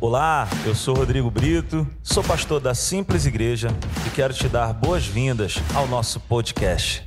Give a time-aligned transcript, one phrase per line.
[0.00, 3.66] Olá, eu sou Rodrigo Brito, sou pastor da Simples Igreja
[4.06, 7.02] e quero te dar boas-vindas ao nosso podcast.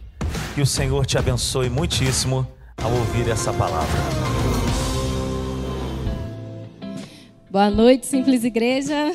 [0.54, 3.98] Que o Senhor te abençoe muitíssimo ao ouvir essa palavra.
[7.50, 9.14] Boa noite, Simples Igreja.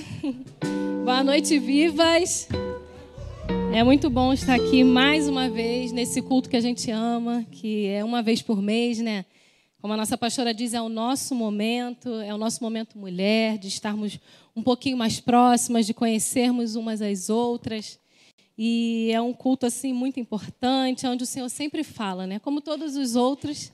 [1.04, 2.48] Boa noite, vivas.
[3.74, 7.88] É muito bom estar aqui mais uma vez nesse culto que a gente ama, que
[7.88, 9.26] é uma vez por mês, né?
[9.80, 13.68] Como a nossa pastora diz, é o nosso momento, é o nosso momento mulher, de
[13.68, 14.18] estarmos
[14.54, 17.98] um pouquinho mais próximas, de conhecermos umas às outras.
[18.58, 22.38] E é um culto assim muito importante, onde o Senhor sempre fala, né?
[22.38, 23.70] Como todos os outros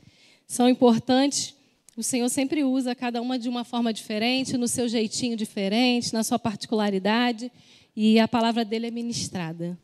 [0.47, 1.55] são importantes,
[1.97, 6.25] o Senhor sempre usa cada uma de uma forma diferente, no seu jeitinho diferente, na
[6.25, 7.51] sua particularidade,
[7.95, 9.79] e a palavra dele é ministrada.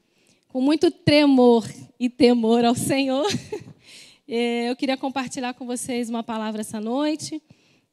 [0.48, 1.68] Com muito tremor
[2.00, 3.26] e temor ao Senhor,
[4.30, 7.42] eu queria compartilhar com vocês uma palavra essa noite,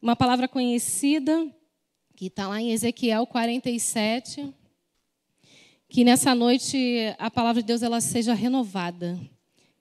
[0.02, 1.49] uma palavra conhecida,
[2.13, 4.53] que está lá em Ezequiel 47.
[5.88, 6.78] Que nessa noite
[7.17, 9.17] a palavra de Deus ela seja renovada,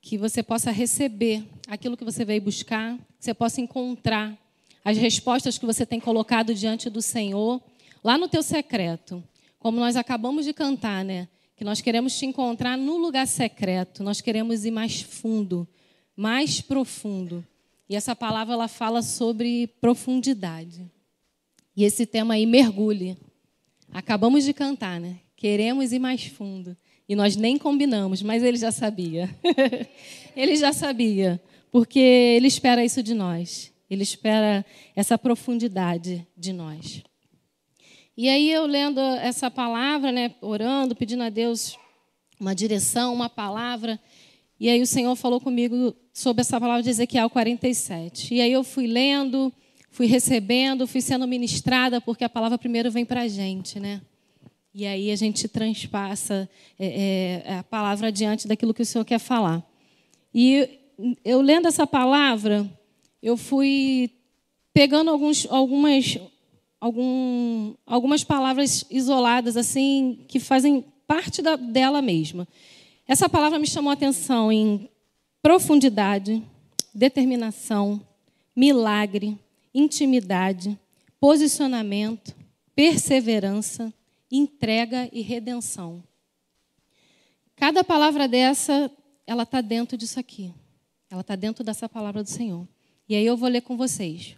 [0.01, 4.39] que você possa receber aquilo que você veio buscar, que você possa encontrar
[4.85, 7.61] as respostas que você tem colocado diante do Senhor,
[8.05, 9.25] lá no teu secreto.
[9.59, 11.27] Como nós acabamos de cantar, né?
[11.57, 15.67] Que nós queremos te encontrar no lugar secreto, nós queremos ir mais fundo
[16.17, 17.45] mais profundo.
[17.89, 20.91] E essa palavra ela fala sobre profundidade.
[21.77, 23.17] E esse tema aí mergulhe.
[23.93, 25.19] Acabamos de cantar, né?
[25.37, 26.77] Queremos ir mais fundo.
[27.09, 29.29] E nós nem combinamos, mas ele já sabia.
[30.35, 33.73] ele já sabia, porque ele espera isso de nós.
[33.91, 34.65] Ele espera
[34.97, 37.03] essa profundidade de nós.
[38.17, 41.77] E aí eu lendo essa palavra, né, orando, pedindo a Deus
[42.41, 44.01] uma direção, uma palavra,
[44.59, 48.35] e aí o Senhor falou comigo sobre essa palavra de Ezequiel 47.
[48.35, 49.53] E aí eu fui lendo,
[49.91, 54.01] fui recebendo, fui sendo ministrada, porque a palavra primeiro vem para a gente, né?
[54.73, 59.21] E aí a gente transpassa é, é, a palavra diante daquilo que o Senhor quer
[59.21, 59.63] falar.
[60.35, 60.69] E
[61.25, 62.69] eu lendo essa palavra,
[63.23, 64.11] eu fui
[64.73, 66.19] pegando alguns, algumas,
[66.81, 72.47] algum, algumas palavras isoladas, assim, que fazem parte da, dela mesma.
[73.07, 74.89] Essa palavra me chamou a atenção em
[75.43, 76.43] profundidade,
[76.95, 78.01] determinação,
[78.57, 79.39] milagre,
[79.75, 80.79] intimidade,
[81.21, 82.35] posicionamento,
[82.75, 83.93] perseverança,
[84.31, 86.03] entrega e redenção.
[87.57, 88.91] Cada palavra dessa,
[89.27, 90.53] ela está dentro disso aqui.
[91.11, 92.67] Ela está dentro dessa palavra do Senhor.
[93.07, 94.35] E aí eu vou ler com vocês.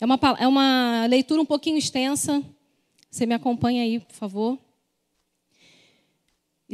[0.00, 2.42] É uma, é uma leitura um pouquinho extensa.
[3.10, 4.58] Você me acompanha aí, por favor.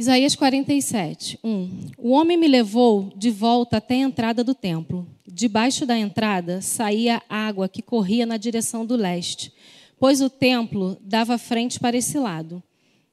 [0.01, 1.69] Isaías 47, 1.
[1.95, 5.07] O homem me levou de volta até a entrada do templo.
[5.27, 9.53] Debaixo da entrada saía água que corria na direção do leste,
[9.99, 12.63] pois o templo dava frente para esse lado.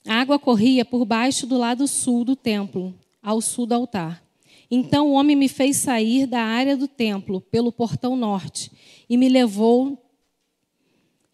[0.07, 4.25] A água corria por baixo do lado sul do templo, ao sul do altar.
[4.71, 8.73] Então o homem me fez sair da área do templo pelo portão norte
[9.11, 10.03] e me levou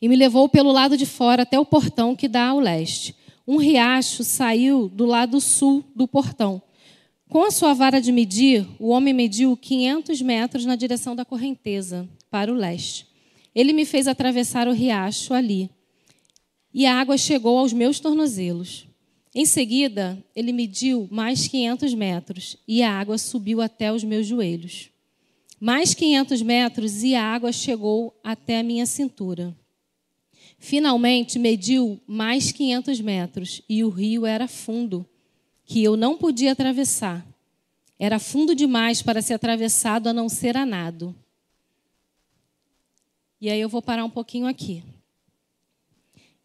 [0.03, 3.15] e me levou pelo lado de fora até o portão que dá ao leste
[3.47, 6.63] um riacho saiu do lado sul do portão.
[7.29, 12.09] Com a sua vara de medir, o homem mediu 500 metros na direção da correnteza,
[12.31, 13.07] para o leste.
[13.55, 15.71] Ele me fez atravessar o riacho ali,
[16.73, 18.87] e a água chegou aos meus tornozelos.
[19.35, 24.91] Em seguida, ele mediu mais 500 metros, e a água subiu até os meus joelhos.
[25.61, 29.55] Mais 500 metros, e a água chegou até a minha cintura.
[30.65, 35.07] Finalmente mediu mais 500 metros e o rio era fundo,
[35.63, 37.23] que eu não podia atravessar.
[37.99, 41.15] Era fundo demais para ser atravessado a não ser a nado.
[43.39, 44.83] E aí eu vou parar um pouquinho aqui.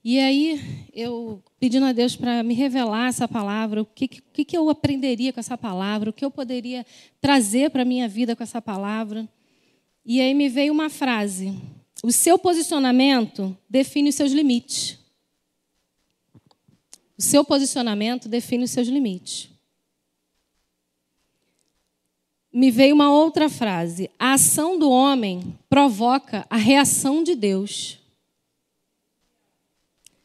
[0.04, 4.58] E aí eu pedindo a Deus para me revelar essa palavra, o que, que, que
[4.58, 6.86] eu aprenderia com essa palavra, o que eu poderia
[7.22, 9.26] trazer para a minha vida com essa palavra.
[10.06, 11.58] E aí me veio uma frase
[12.04, 14.98] o seu posicionamento define os seus limites.
[17.18, 19.50] O seu posicionamento define os seus limites.
[22.52, 28.00] Me veio uma outra frase: a ação do homem provoca a reação de Deus.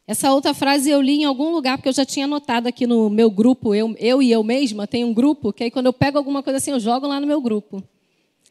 [0.07, 3.09] Essa outra frase eu li em algum lugar, porque eu já tinha anotado aqui no
[3.09, 6.19] meu grupo, eu, eu e eu mesma, tem um grupo, que aí quando eu pego
[6.19, 7.83] alguma coisa assim, eu jogo lá no meu grupo.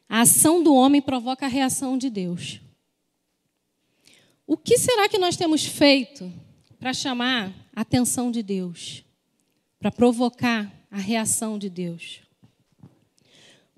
[0.10, 2.60] A ação do homem provoca a reação de Deus.
[4.46, 6.32] O que será que nós temos feito
[6.80, 9.04] para chamar a atenção de Deus?
[9.80, 12.22] Para provocar a reação de Deus?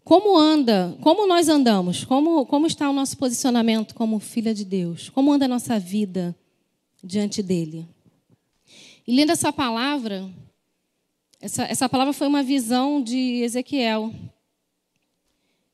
[0.03, 2.03] Como anda, como nós andamos?
[2.03, 5.09] Como, como está o nosso posicionamento como filha de Deus?
[5.09, 6.35] Como anda a nossa vida
[7.03, 7.87] diante dele.
[9.07, 10.27] E lendo essa palavra,
[11.39, 14.13] essa, essa palavra foi uma visão de Ezequiel.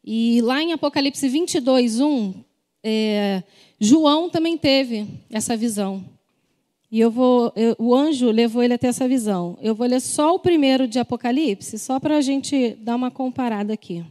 [0.03, 2.33] E lá em Apocalipse 22, 1,
[2.83, 3.43] é,
[3.83, 6.05] João também teve essa visão.
[6.91, 9.57] E eu vou, eu, o anjo levou ele até essa visão.
[9.59, 13.73] Eu vou ler só o primeiro de Apocalipse, só para a gente dar uma comparada
[13.73, 14.05] aqui.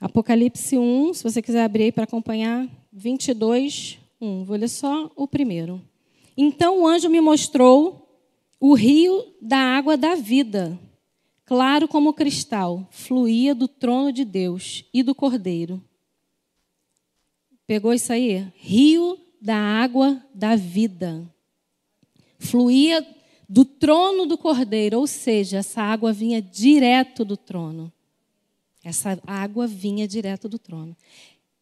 [0.00, 4.44] Apocalipse 1, se você quiser abrir aí para acompanhar, 22, 1.
[4.44, 5.80] Vou ler só o primeiro.
[6.36, 8.08] Então o anjo me mostrou
[8.58, 10.76] o rio da água da vida,
[11.44, 15.80] claro como cristal, fluía do trono de Deus e do Cordeiro.
[17.66, 18.46] Pegou isso aí?
[18.56, 21.28] Rio da água da vida.
[22.38, 23.06] Fluía
[23.48, 27.92] do trono do Cordeiro, ou seja, essa água vinha direto do trono.
[28.84, 30.96] Essa água vinha direto do trono.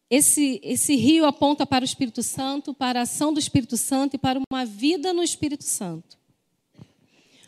[0.09, 4.19] Esse, esse rio aponta para o Espírito Santo, para a ação do Espírito Santo e
[4.19, 6.17] para uma vida no Espírito Santo.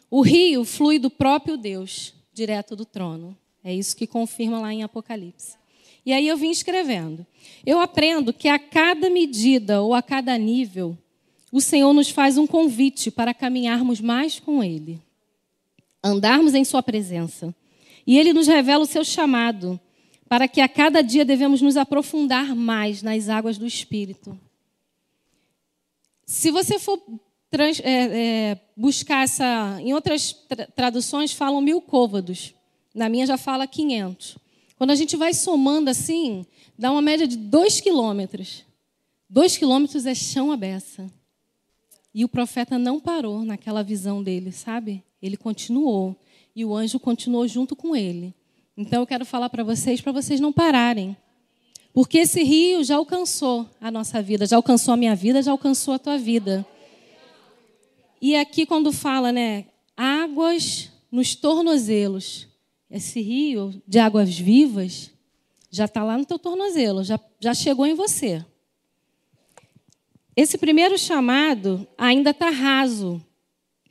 [0.10, 3.38] O rio flui do próprio Deus, direto do trono.
[3.64, 5.58] É isso que confirma lá em Apocalipse.
[6.08, 7.28] E aí eu vim escrevendo.
[7.66, 10.98] Eu aprendo que a cada medida ou a cada nível,
[11.52, 15.02] o Senhor nos faz um convite para caminharmos mais com Ele,
[16.02, 17.54] andarmos em Sua presença
[18.08, 19.78] e ele nos revela o seu chamado,
[20.30, 24.40] para que a cada dia devemos nos aprofundar mais nas águas do Espírito.
[26.26, 27.02] Se você for
[27.50, 29.78] trans, é, é, buscar essa.
[29.82, 32.54] Em outras tra traduções falam mil côvados,
[32.96, 34.47] na minha já fala 500.
[34.78, 36.46] Quando a gente vai somando assim,
[36.78, 38.64] dá uma média de dois quilômetros.
[39.30, 41.12] Dois quilômetros é chão à beça.
[42.14, 45.04] E o profeta não parou naquela visão dele, sabe?
[45.22, 46.16] Ele continuou
[46.56, 48.34] e o anjo continuou junto com ele.
[48.76, 51.18] Então eu quero falar para vocês, para vocês não pararem.
[51.92, 55.96] Porque esse rio já alcançou a nossa vida, já alcançou a minha vida, já alcançou
[55.96, 56.66] a tua vida.
[58.22, 59.66] E aqui quando fala, né,
[59.96, 62.48] águas nos tornozelos,
[62.90, 65.12] esse rio de águas vivas
[65.70, 68.44] já está lá no teu tornozelo, já, já chegou em você.
[70.36, 73.22] Esse primeiro chamado ainda está raso,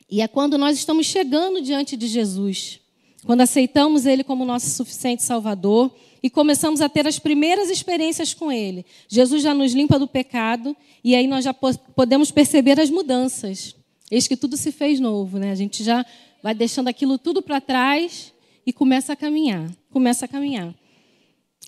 [0.09, 2.81] e é quando nós estamos chegando diante de Jesus,
[3.25, 5.93] quando aceitamos Ele como nosso suficiente Salvador
[6.23, 8.87] e começamos a ter as primeiras experiências com Ele.
[9.09, 13.75] Jesus já nos limpa do pecado e aí nós já podemos perceber as mudanças.
[14.09, 15.51] Eis que tudo se fez novo, né?
[15.51, 16.07] A gente já
[16.41, 18.33] vai deixando aquilo tudo para trás
[18.67, 20.75] e começa a caminhar, começa a caminhar.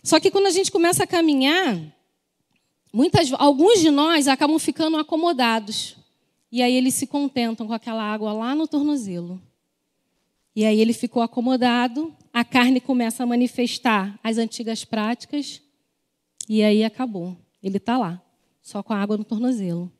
[0.03, 1.81] Só que quando a gente começa a caminhar,
[2.93, 5.97] muitas, alguns de nós acabam ficando acomodados.
[6.51, 9.41] E aí eles se contentam com aquela água lá no tornozelo.
[10.57, 15.63] E aí ele ficou acomodado, a carne começa a manifestar as antigas práticas,
[16.49, 17.37] e aí acabou.
[17.63, 18.21] Ele está lá,
[18.61, 19.93] só com a água no tornozelo.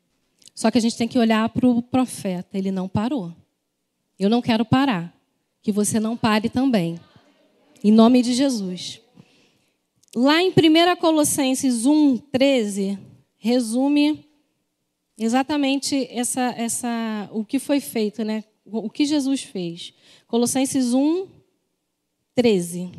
[0.53, 3.33] Só que a gente tem que olhar para o profeta, ele não parou.
[4.17, 5.15] Eu não quero parar.
[5.61, 6.99] Que você não pare também.
[7.83, 9.01] Em nome de Jesus.
[10.15, 12.97] Lá em 1 Colossenses 1, 13,
[13.37, 14.25] resume
[15.17, 18.43] exatamente essa, essa, o que foi feito, né?
[18.71, 19.93] o que Jesus fez.
[20.27, 21.27] Colossenses 1,
[22.35, 22.91] 13.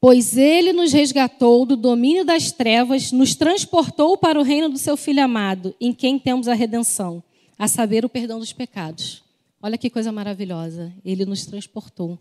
[0.00, 4.96] Pois ele nos resgatou do domínio das trevas, nos transportou para o reino do seu
[4.96, 7.22] Filho amado, em quem temos a redenção,
[7.58, 9.25] a saber, o perdão dos pecados.
[9.66, 10.92] Olha que coisa maravilhosa.
[11.04, 12.20] Ele nos transportou.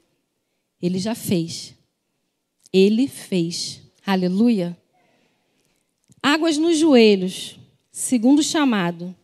[0.82, 1.76] Ele já fez.
[2.74, 3.84] Ele fez.
[4.04, 4.76] Aleluia.
[6.24, 7.60] Águas nos joelhos
[7.92, 9.16] segundo chamado.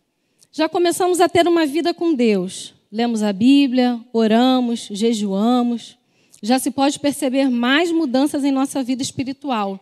[0.52, 2.72] Já começamos a ter uma vida com Deus.
[2.92, 5.98] Lemos a Bíblia, oramos, jejuamos.
[6.40, 9.80] Já se pode perceber mais mudanças em nossa vida espiritual.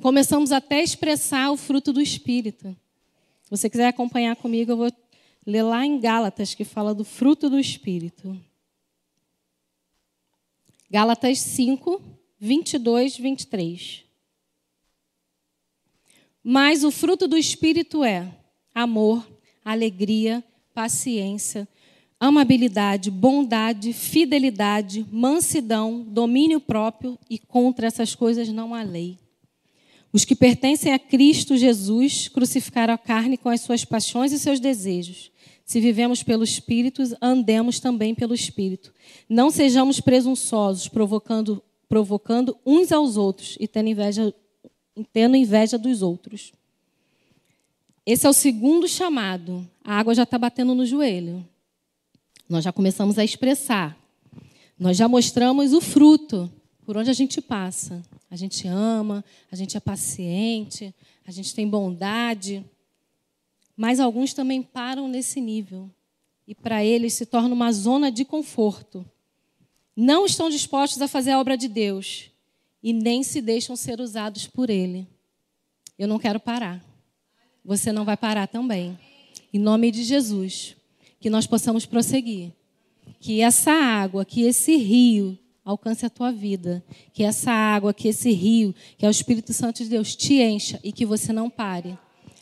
[0.00, 2.74] Começamos até a expressar o fruto do Espírito.
[3.42, 4.90] Se você quiser acompanhar comigo, eu vou
[5.46, 8.38] ler lá em Gálatas, que fala do fruto do Espírito.
[10.90, 12.00] Gálatas 5,
[12.38, 14.04] 22, 23.
[16.42, 18.30] Mas o fruto do Espírito é
[18.74, 19.26] amor,
[19.64, 21.66] alegria, paciência,
[22.20, 29.18] amabilidade, bondade, fidelidade, mansidão, domínio próprio e contra essas coisas não há lei.
[30.12, 34.60] Os que pertencem a Cristo Jesus crucificaram a carne com as suas paixões e seus
[34.60, 35.32] desejos.
[35.64, 38.92] Se vivemos pelo Espírito, andemos também pelo Espírito.
[39.28, 44.34] Não sejamos presunçosos, provocando, provocando uns aos outros e tendo inveja
[45.12, 46.52] tendo inveja dos outros.
[48.06, 49.68] Esse é o segundo chamado.
[49.82, 51.44] A água já está batendo no joelho.
[52.48, 53.96] Nós já começamos a expressar.
[54.78, 56.50] Nós já mostramos o fruto
[56.84, 58.02] por onde a gente passa.
[58.30, 60.94] A gente ama, a gente é paciente,
[61.26, 62.64] a gente tem bondade.
[63.76, 65.90] Mas alguns também param nesse nível.
[66.46, 69.04] E para eles se torna uma zona de conforto.
[69.96, 72.30] Não estão dispostos a fazer a obra de Deus
[72.82, 75.06] e nem se deixam ser usados por Ele.
[75.98, 76.84] Eu não quero parar.
[77.64, 78.98] Você não vai parar também.
[79.52, 80.76] Em nome de Jesus,
[81.18, 82.52] que nós possamos prosseguir.
[83.20, 86.84] Que essa água, que esse rio alcance a tua vida.
[87.12, 90.78] Que essa água, que esse rio, que é o Espírito Santo de Deus, te encha
[90.84, 91.96] e que você não pare.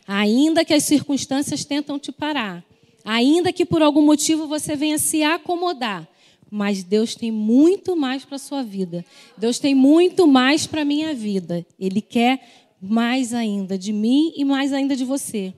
[0.06, 2.64] Ainda que as circunstâncias tentam te parar,
[3.04, 6.08] ainda que por algum motivo você venha se acomodar,
[6.50, 9.04] mas Deus tem muito mais para a sua vida.
[9.38, 11.64] Deus tem muito mais para a minha vida.
[11.78, 15.54] Ele quer mais ainda de mim e mais ainda de você.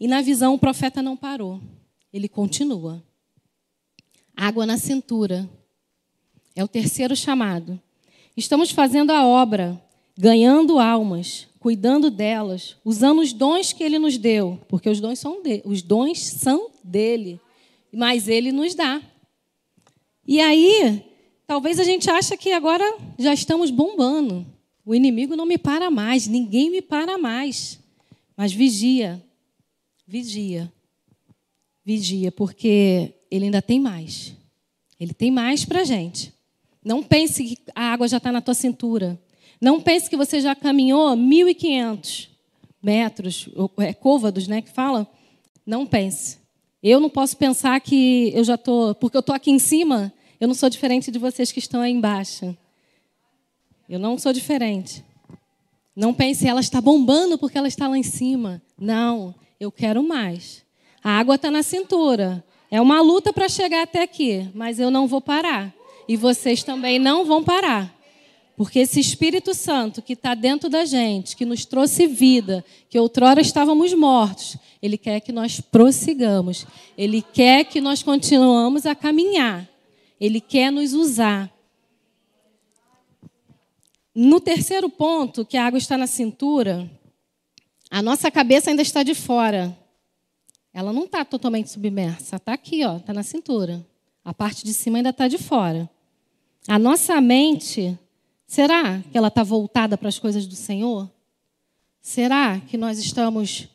[0.00, 1.60] E na visão, o profeta não parou.
[2.10, 3.04] Ele continua.
[4.34, 5.46] Água na cintura.
[6.56, 7.78] É o terceiro chamado.
[8.34, 9.78] Estamos fazendo a obra,
[10.16, 15.42] ganhando almas, cuidando delas, usando os dons que ele nos deu, porque os dons são,
[15.42, 17.38] de, os dons são dele,
[17.92, 19.00] mas ele nos dá.
[20.26, 21.04] E aí,
[21.46, 22.84] talvez a gente ache que agora
[23.18, 24.46] já estamos bombando.
[24.86, 27.78] O inimigo não me para mais, ninguém me para mais.
[28.34, 29.22] Mas vigia,
[30.06, 30.72] vigia,
[31.84, 34.34] vigia, porque ele ainda tem mais.
[34.98, 36.32] Ele tem mais para a gente.
[36.82, 39.20] Não pense que a água já está na tua cintura.
[39.60, 42.28] Não pense que você já caminhou 1.500
[42.82, 43.48] metros,
[43.78, 45.06] é côvados, né, que fala.
[45.66, 46.38] Não pense.
[46.82, 50.48] Eu não posso pensar que eu já estou, porque eu estou aqui em cima, eu
[50.48, 52.56] não sou diferente de vocês que estão aí embaixo.
[53.86, 55.04] Eu não sou diferente.
[55.94, 58.62] Não pense, ela está bombando porque ela está lá em cima.
[58.80, 60.64] Não, eu quero mais.
[61.04, 62.42] A água está na cintura.
[62.70, 65.74] É uma luta para chegar até aqui, mas eu não vou parar.
[66.08, 67.94] E vocês também não vão parar.
[68.60, 73.40] Porque esse Espírito Santo que está dentro da gente, que nos trouxe vida, que outrora
[73.40, 76.66] estávamos mortos, ele quer que nós prossigamos.
[76.94, 79.66] Ele quer que nós continuamos a caminhar.
[80.20, 81.50] Ele quer nos usar.
[84.14, 86.86] No terceiro ponto, que a água está na cintura,
[87.90, 89.74] a nossa cabeça ainda está de fora.
[90.74, 92.36] Ela não está totalmente submersa.
[92.36, 93.82] Está aqui, ó, está na cintura.
[94.22, 95.88] A parte de cima ainda está de fora.
[96.68, 97.98] A nossa mente
[98.50, 101.08] Será que ela está voltada para as coisas do Senhor?
[102.02, 103.68] Será que nós estamos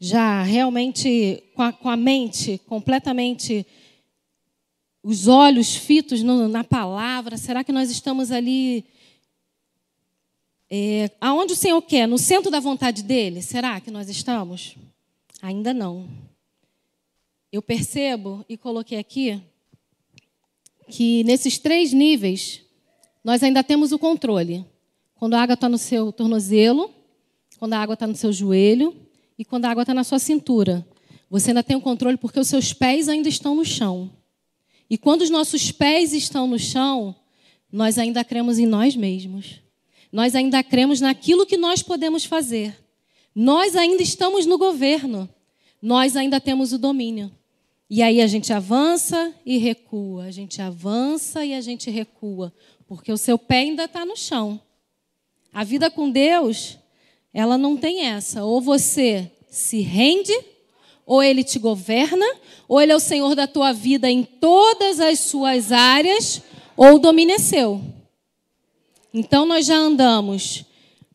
[0.00, 3.66] já realmente com a, com a mente completamente,
[5.02, 7.36] os olhos fitos no, na palavra?
[7.36, 8.86] Será que nós estamos ali
[10.70, 12.08] é, aonde o Senhor quer?
[12.08, 13.42] No centro da vontade dele?
[13.42, 14.74] Será que nós estamos?
[15.42, 16.08] Ainda não.
[17.52, 19.38] Eu percebo e coloquei aqui
[20.88, 22.63] que nesses três níveis
[23.24, 24.64] nós ainda temos o controle.
[25.14, 26.90] Quando a água está no seu tornozelo,
[27.58, 28.94] quando a água está no seu joelho
[29.38, 30.86] e quando a água está na sua cintura.
[31.30, 34.10] Você ainda tem o controle porque os seus pés ainda estão no chão.
[34.90, 37.16] E quando os nossos pés estão no chão,
[37.72, 39.60] nós ainda cremos em nós mesmos.
[40.12, 42.78] Nós ainda cremos naquilo que nós podemos fazer.
[43.34, 45.28] Nós ainda estamos no governo.
[45.80, 47.32] Nós ainda temos o domínio.
[47.96, 52.52] E aí a gente avança e recua, a gente avança e a gente recua
[52.88, 54.60] porque o seu pé ainda está no chão.
[55.52, 56.76] A vida com Deus,
[57.32, 58.42] ela não tem essa.
[58.44, 60.36] Ou você se rende,
[61.06, 62.26] ou ele te governa,
[62.66, 66.42] ou ele é o Senhor da tua vida em todas as suas áreas,
[66.76, 67.80] ou o domínio é seu.
[69.14, 70.64] Então nós já andamos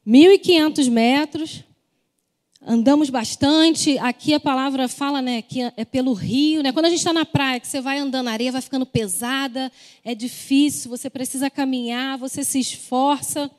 [0.08, 1.64] 1.500 metros,
[2.62, 3.98] andamos bastante.
[4.00, 6.72] Aqui a palavra fala, né, que é pelo rio, né?
[6.72, 9.72] Quando a gente está na praia, que você vai andando na areia, vai ficando pesada,
[10.04, 13.50] é difícil, você precisa caminhar, você se esforça,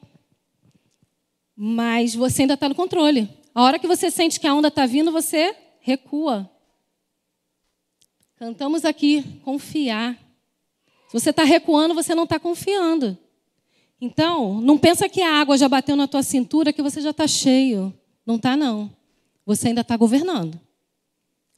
[1.57, 3.29] mas você ainda está no controle.
[3.55, 6.49] A hora que você sente que a onda está vindo, você recua.
[8.37, 10.15] Cantamos aqui, confiar.
[11.09, 13.19] Se você está recuando, você não está confiando.
[14.01, 17.27] Então, não pensa que a água já bateu na tua cintura, que você já está
[17.27, 17.93] cheio.
[18.31, 18.89] Não está, não.
[19.45, 20.61] Você ainda está governando.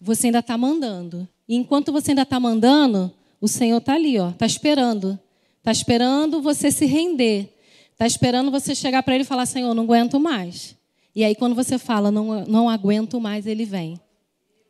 [0.01, 1.29] Você ainda está mandando.
[1.47, 5.19] E enquanto você ainda está mandando, o Senhor está ali, ó, está esperando.
[5.59, 7.55] Está esperando você se render.
[7.93, 10.75] Está esperando você chegar para Ele e falar: Senhor, não aguento mais.
[11.15, 14.01] E aí, quando você fala, não, não aguento mais, Ele vem.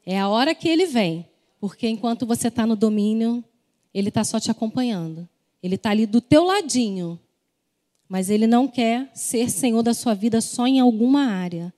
[0.04, 1.24] É a hora que Ele vem.
[1.60, 3.44] Porque enquanto você está no domínio,
[3.94, 5.28] Ele está só te acompanhando.
[5.62, 7.16] Ele está ali do teu ladinho.
[8.08, 11.72] Mas Ele não quer ser Senhor da sua vida só em alguma área.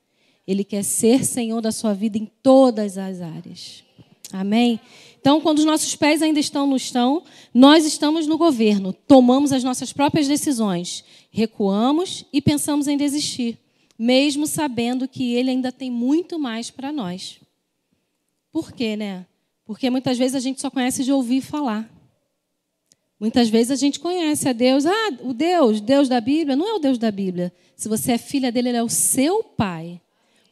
[0.47, 3.83] Ele quer ser Senhor da sua vida em todas as áreas.
[4.33, 4.81] Amém?
[5.21, 7.23] Então, quando os nossos pés ainda estão no chão,
[7.53, 13.59] nós estamos no governo, tomamos as nossas próprias decisões, recuamos e pensamos em desistir,
[13.99, 17.41] mesmo sabendo que Ele ainda tem muito mais para nós.
[18.53, 19.25] Por quê, né?
[19.65, 21.91] Porque muitas vezes a gente só conhece de ouvir falar.
[23.19, 26.75] Muitas vezes a gente conhece a Deus, ah, o Deus, Deus da Bíblia, não é
[26.75, 27.51] o Deus da Bíblia.
[27.75, 30.01] Se você é filha dele, ele é o seu pai.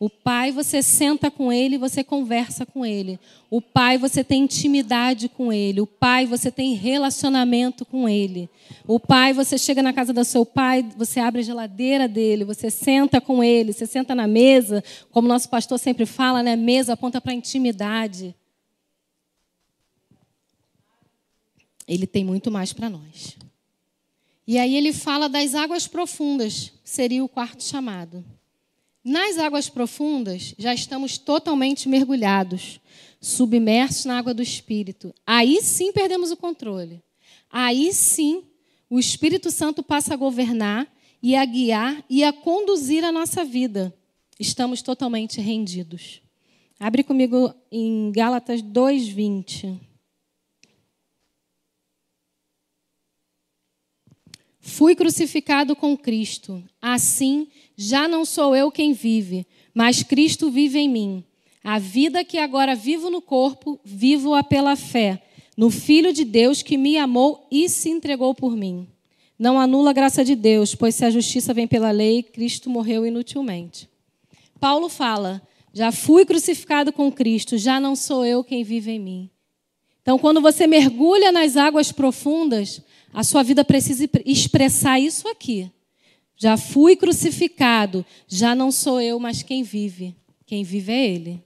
[0.02, 3.21] O pai, você senta com ele, você conversa com ele.
[3.49, 5.80] O pai, você tem intimidade com ele.
[5.80, 8.50] O pai, você tem relacionamento com ele.
[8.85, 12.68] O pai, você chega na casa do seu pai, você abre a geladeira dele, você
[12.68, 14.82] senta com ele, você senta na mesa,
[15.12, 16.56] como nosso pastor sempre fala, né?
[16.56, 18.35] Mesa aponta para intimidade.
[21.87, 23.37] Ele tem muito mais para nós.
[24.49, 28.25] E aí ele fala das águas profundas, seria o quarto chamado.
[29.04, 32.80] Nas águas profundas, já estamos totalmente mergulhados,
[33.21, 35.12] submersos na água do Espírito.
[35.26, 37.02] Aí sim perdemos o controle.
[37.50, 38.44] Aí sim
[38.88, 40.87] o Espírito Santo passa a governar
[41.21, 43.92] e a guiar e a conduzir a nossa vida.
[44.38, 46.23] Estamos totalmente rendidos.
[46.78, 49.80] Abre comigo em Gálatas 2:20.
[54.61, 56.62] Fui crucificado com Cristo.
[56.80, 61.24] Assim, já não sou eu quem vive, mas Cristo vive em mim.
[61.64, 65.22] A vida que agora vivo no corpo, vivo-a pela fé,
[65.56, 68.88] no Filho de Deus que me amou e se entregou por mim.
[69.38, 73.06] Não anula a graça de Deus, pois se a justiça vem pela lei, Cristo morreu
[73.06, 73.88] inutilmente.
[74.60, 79.30] Paulo fala: já fui crucificado com Cristo, já não sou eu quem vive em mim.
[80.02, 82.80] Então, quando você mergulha nas águas profundas,
[83.12, 85.70] a sua vida precisa expressar isso aqui.
[86.42, 90.12] Já fui crucificado, já não sou eu, mas quem vive.
[90.44, 91.40] Quem vive é Ele.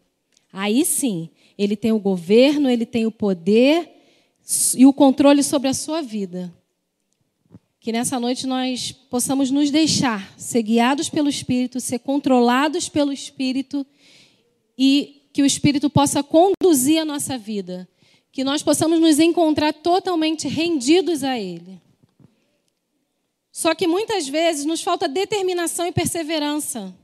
[0.50, 3.90] Aí sim, Ele tem o governo, Ele tem o poder
[4.74, 6.50] e o controle sobre a sua vida.
[7.78, 13.86] Que nessa noite nós possamos nos deixar ser guiados pelo Espírito, ser controlados pelo Espírito
[14.78, 17.86] e que o Espírito possa conduzir a nossa vida.
[18.32, 21.84] Que nós possamos nos encontrar totalmente rendidos a Ele.
[23.66, 26.96] Só que muitas vezes nos falta determinação e perseverança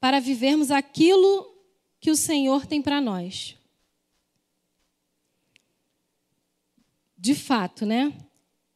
[0.00, 1.48] para vivermos aquilo
[2.00, 3.54] que o Senhor tem para nós.
[7.16, 8.12] De fato, né?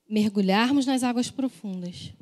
[0.08, 2.12] Mergulharmos nas águas profundas.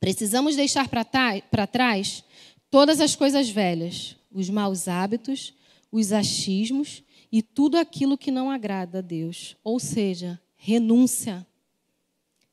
[0.00, 2.24] Precisamos deixar para trás
[2.70, 5.52] todas as coisas velhas, os maus hábitos,
[5.92, 9.54] os achismos e tudo aquilo que não agrada a Deus.
[9.62, 11.46] Ou seja, renúncia.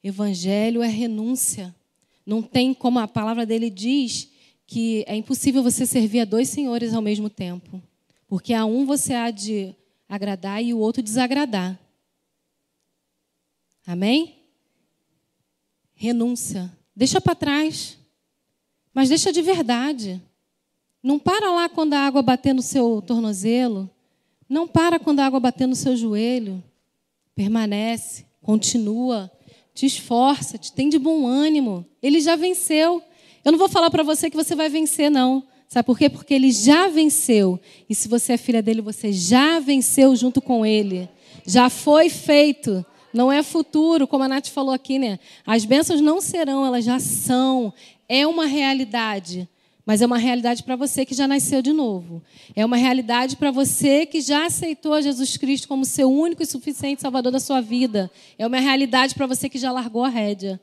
[0.08, 1.74] Evangelho é renúncia.
[2.24, 4.30] Não tem como a palavra dele diz
[4.68, 7.82] que é impossível você servir a dois senhores ao mesmo tempo.
[8.28, 9.74] Porque a um você há de
[10.08, 11.80] agradar e o outro desagradar.
[13.84, 14.36] Amém?
[15.96, 16.72] Renúncia.
[16.96, 17.98] Deixa para trás.
[18.94, 20.22] Mas deixa de verdade.
[21.02, 23.90] Não para lá quando a água bater no seu tornozelo.
[24.48, 26.64] Não para quando a água bater no seu joelho.
[27.34, 29.32] Permanece, continua,
[29.76, 31.86] te esforça, te tem de bom ânimo.
[32.02, 33.04] Ele já venceu.
[33.44, 35.44] Eu não vou falar para você que você vai vencer, não.
[35.68, 36.10] Sabe por quê?
[36.10, 37.60] Porque ele já venceu.
[37.90, 41.10] E se você é filha dele, você já venceu junto com ele.
[41.46, 42.86] Já foi feito.
[43.14, 45.20] Não é futuro, como a Nath falou aqui, né?
[45.46, 47.74] As bênçãos não serão, elas já são.
[48.08, 49.48] É uma realidade.
[49.86, 52.24] Mas é uma realidade para você que já nasceu de novo.
[52.56, 57.02] É uma realidade para você que já aceitou Jesus Cristo como seu único e suficiente
[57.02, 58.10] Salvador da sua vida.
[58.38, 60.60] É uma realidade para você que já largou a rédea.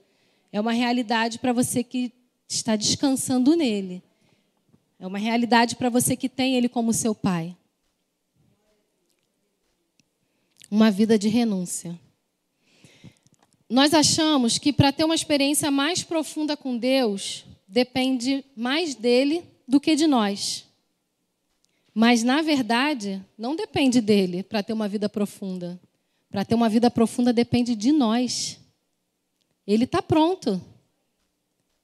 [0.50, 2.12] É uma realidade para você que
[2.48, 4.02] está descansando nele.
[4.98, 7.56] É uma realidade para você que tem ele como seu pai.
[10.68, 11.98] Uma vida de renúncia.
[13.70, 19.80] Nós achamos que para ter uma experiência mais profunda com Deus, depende mais dele do
[19.80, 20.68] que de nós.
[21.94, 25.80] Mas, na verdade, não depende dele para ter uma vida profunda.
[26.30, 28.61] Para ter uma vida profunda depende de nós.
[29.66, 30.61] Ele está pronto.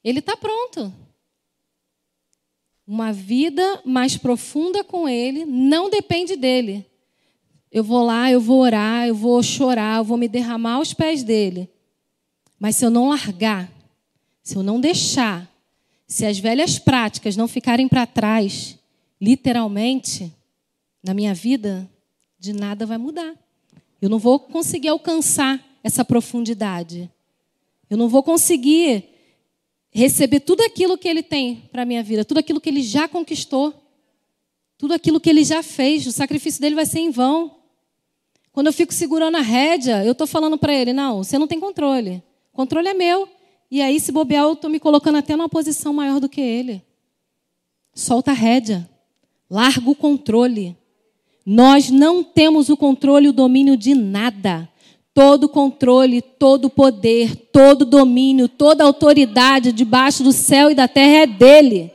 [0.03, 0.93] Ele está pronto.
[2.85, 6.85] Uma vida mais profunda com ele não depende dele.
[7.71, 11.23] Eu vou lá, eu vou orar, eu vou chorar, eu vou me derramar aos pés
[11.23, 11.67] dele.
[12.59, 13.71] Mas se eu não largar,
[14.43, 15.48] se eu não deixar,
[16.09, 18.79] se as velhas práticas não ficarem para trás,
[19.21, 20.33] literalmente,
[21.03, 21.87] na minha vida,
[22.39, 23.35] de nada vai mudar.
[24.01, 27.07] Eu não vou conseguir alcançar essa profundidade.
[27.87, 29.05] Eu não vou conseguir
[29.91, 33.07] receber tudo aquilo que ele tem para a minha vida, tudo aquilo que ele já
[33.07, 33.71] conquistou,
[34.79, 36.07] tudo aquilo que ele já fez.
[36.07, 37.55] O sacrifício dele vai ser em vão.
[38.51, 41.59] Quando eu fico segurando a rédea, eu estou falando para ele: não, você não tem
[41.59, 42.23] controle.
[42.51, 43.29] O controle é meu.
[43.71, 46.81] E aí, se bobear, eu estou me colocando até numa posição maior do que ele.
[47.93, 48.89] Solta a rédea.
[49.49, 50.75] Larga o controle.
[51.45, 54.69] Nós não temos o controle e o domínio de nada.
[55.13, 61.27] Todo controle, todo poder, todo domínio, toda autoridade debaixo do céu e da terra é
[61.27, 61.91] dele.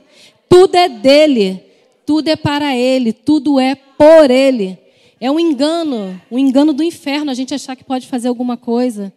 [0.49, 1.61] Tudo é dele.
[2.07, 3.13] Tudo é para ele.
[3.13, 4.79] Tudo é por ele.
[5.21, 9.13] É um engano, um engano do inferno a gente achar que pode fazer alguma coisa,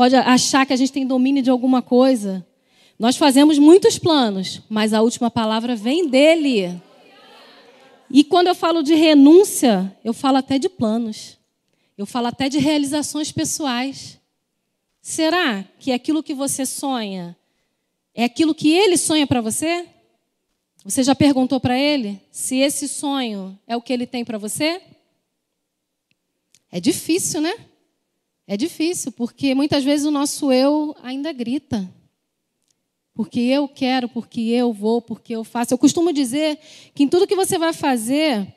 [0.00, 2.42] pode achar que a gente tem domínio de alguma coisa.
[2.98, 6.80] Nós fazemos muitos planos, mas a última palavra vem dele.
[8.10, 11.36] E quando eu falo de renúncia, eu falo até de planos.
[11.98, 14.18] Eu falo até de realizações pessoais.
[15.02, 17.36] Será que aquilo que você sonha
[18.14, 19.86] é aquilo que ele sonha para você?
[20.82, 24.80] Você já perguntou para ele se esse sonho é o que ele tem para você?
[26.72, 27.66] É difícil, né?
[28.50, 31.88] É difícil, porque muitas vezes o nosso eu ainda grita.
[33.14, 35.72] Porque eu quero, porque eu vou, porque eu faço.
[35.72, 36.58] Eu costumo dizer
[36.92, 38.52] que em tudo que você vai fazer,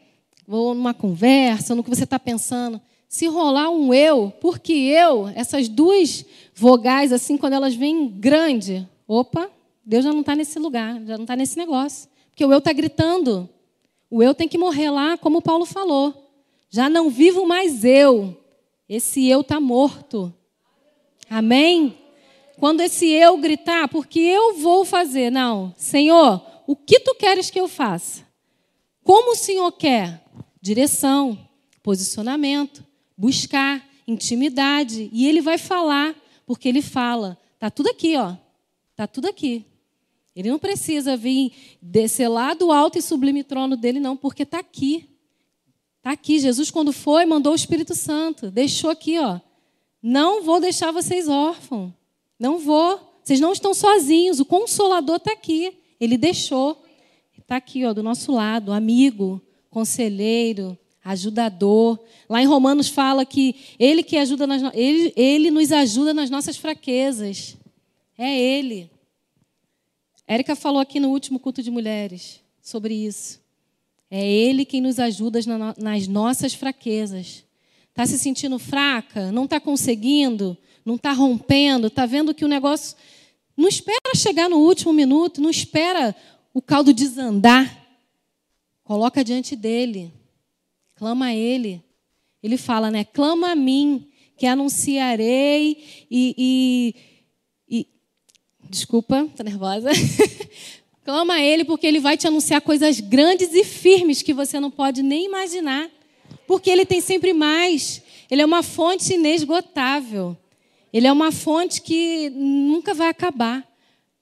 [0.48, 5.70] ou numa conversa, no que você está pensando, se rolar um eu, porque eu, essas
[5.70, 6.26] duas
[6.56, 9.48] vogais, assim, quando elas vêm grande, opa,
[9.86, 12.10] Deus já não está nesse lugar, já não está nesse negócio.
[12.32, 13.48] Porque o eu está gritando.
[14.10, 16.32] O eu tem que morrer lá, como Paulo falou.
[16.72, 18.40] Já não vivo mais eu.
[18.88, 20.34] Esse eu está morto.
[21.30, 21.98] Amém?
[22.58, 25.32] Quando esse eu gritar, porque eu vou fazer.
[25.32, 28.24] Não, Senhor, o que tu queres que eu faça?
[29.04, 30.24] Como o Senhor quer?
[30.62, 31.38] Direção,
[31.82, 32.86] posicionamento,
[33.18, 35.10] buscar, intimidade.
[35.12, 36.16] E ele vai falar,
[36.46, 37.38] porque ele fala.
[37.56, 38.36] Está tudo aqui, ó.
[38.92, 39.66] Está tudo aqui.
[40.36, 44.60] Ele não precisa vir descer lá do alto e sublime trono dele, não, porque está
[44.60, 45.10] aqui.
[46.04, 46.38] Está aqui.
[46.38, 48.52] Jesus, quando foi, mandou o Espírito Santo.
[48.52, 49.40] Deixou aqui, ó.
[50.02, 51.94] Não vou deixar vocês órfãos.
[52.38, 53.00] Não vou.
[53.24, 54.42] Vocês não estão sozinhos.
[54.42, 55.78] O Consolador está aqui.
[56.02, 56.84] Ele deixou.
[57.40, 58.74] Está aqui, ó, do nosso lado.
[58.74, 61.98] Amigo, conselheiro, ajudador.
[62.28, 66.58] Lá em Romanos fala que ele que ajuda nas, ele, ele nos ajuda nas nossas
[66.58, 67.56] fraquezas.
[68.18, 68.92] É ele.
[70.28, 73.43] Érica falou aqui no último culto de mulheres sobre isso.
[74.16, 75.40] É Ele quem nos ajuda
[75.76, 77.44] nas nossas fraquezas.
[77.90, 79.32] Está se sentindo fraca?
[79.32, 80.56] Não está conseguindo?
[80.86, 81.88] Não está rompendo?
[81.88, 82.96] Está vendo que o negócio.
[83.58, 86.16] Não espera chegar no último minuto, não espera
[86.54, 87.88] o caldo desandar.
[88.84, 90.14] Coloca diante dele.
[90.94, 91.84] Clama a ele.
[92.44, 93.04] Ele fala, né?
[93.04, 96.36] Clama a mim, que anunciarei e.
[96.38, 96.96] e,
[97.68, 97.88] e...
[98.70, 99.90] Desculpa, estou nervosa.
[101.04, 104.72] Clama a Ele, porque Ele vai te anunciar coisas grandes e firmes que você não
[104.72, 105.90] pode nem imaginar.
[106.48, 108.02] Porque Ele tem sempre mais.
[108.32, 110.38] Ele é uma fonte inesgotável.
[110.92, 113.68] Ele é uma fonte que nunca vai acabar.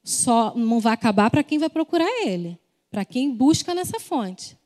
[0.04, 2.58] Só não vai acabar para quem vai procurar Ele,
[2.90, 4.58] para quem busca nessa fonte.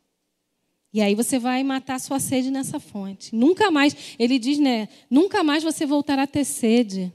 [0.93, 3.35] E aí você vai matar sua sede nessa fonte.
[3.35, 4.87] Nunca mais, ele diz, né?
[5.09, 7.11] Nunca mais você voltará a ter sede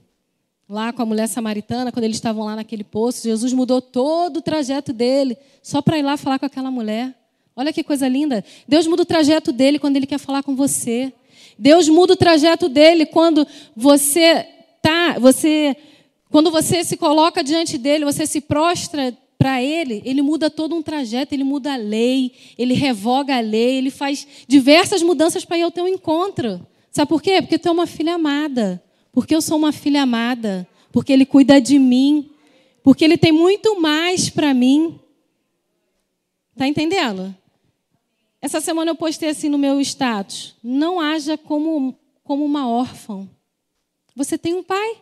[0.70, 4.40] lá com a mulher samaritana, quando eles estavam lá naquele poço, Jesus mudou todo o
[4.40, 7.12] trajeto dele, só para ir lá falar com aquela mulher.
[7.56, 8.44] Olha que coisa linda.
[8.68, 11.12] Deus muda o trajeto dele quando ele quer falar com você.
[11.58, 14.46] Deus muda o trajeto dele quando você
[14.80, 15.76] tá, você
[16.30, 20.82] quando você se coloca diante dele, você se prostra para ele, ele muda todo um
[20.82, 25.62] trajeto, ele muda a lei, ele revoga a lei, ele faz diversas mudanças para ir
[25.62, 26.64] ao teu encontro.
[26.92, 27.42] Sabe por quê?
[27.42, 28.80] Porque tu é uma filha amada.
[29.20, 32.30] Porque eu sou uma filha amada, porque Ele cuida de mim,
[32.82, 34.98] porque Ele tem muito mais para mim.
[36.52, 37.36] Está entendendo?
[38.40, 43.28] Essa semana eu postei assim no meu status: não haja como, como uma órfã.
[44.16, 44.96] Você tem um pai.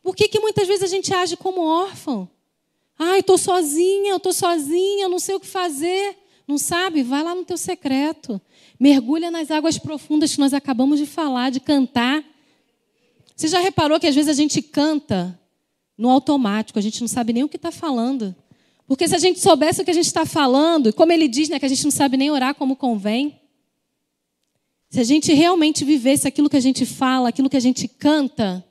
[0.00, 2.30] Por que, que muitas vezes a gente age como órfão?
[2.96, 6.16] Ai, estou sozinha, eu estou sozinha, não sei o que fazer.
[6.46, 7.02] Não sabe?
[7.02, 8.40] Vai lá no teu secreto.
[8.78, 12.24] Mergulha nas águas profundas que nós acabamos de falar, de cantar.
[13.40, 15.40] Você já reparou que às vezes a gente canta
[15.96, 18.36] no automático, a gente não sabe nem o que está falando.
[18.86, 21.58] Porque se a gente soubesse o que a gente está falando, como ele diz, né,
[21.58, 23.40] que a gente não sabe nem orar como convém.
[24.90, 28.62] Se a gente realmente vivesse aquilo que a gente fala, aquilo que a gente canta,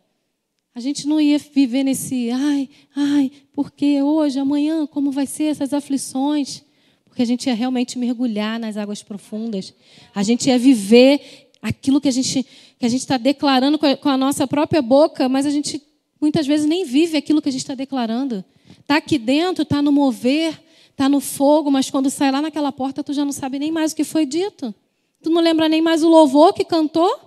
[0.76, 5.74] a gente não ia viver nesse, ai, ai, porque hoje, amanhã, como vai ser essas
[5.74, 6.62] aflições?
[7.06, 9.74] Porque a gente ia realmente mergulhar nas águas profundas.
[10.14, 12.46] A gente ia viver aquilo que a gente
[12.80, 15.82] que a gente está declarando com a, nossa própria boca, mas a gente
[16.20, 18.44] muitas vezes nem vive aquilo que a gente está declarando.
[18.80, 23.04] Está aqui dentro, está no mover, está no fogo, mas quando sai lá naquela porta,
[23.04, 24.74] tu já não sabe nem mais o que foi dito.
[25.22, 27.20] Tu não lembra nem mais o louvor que cantou?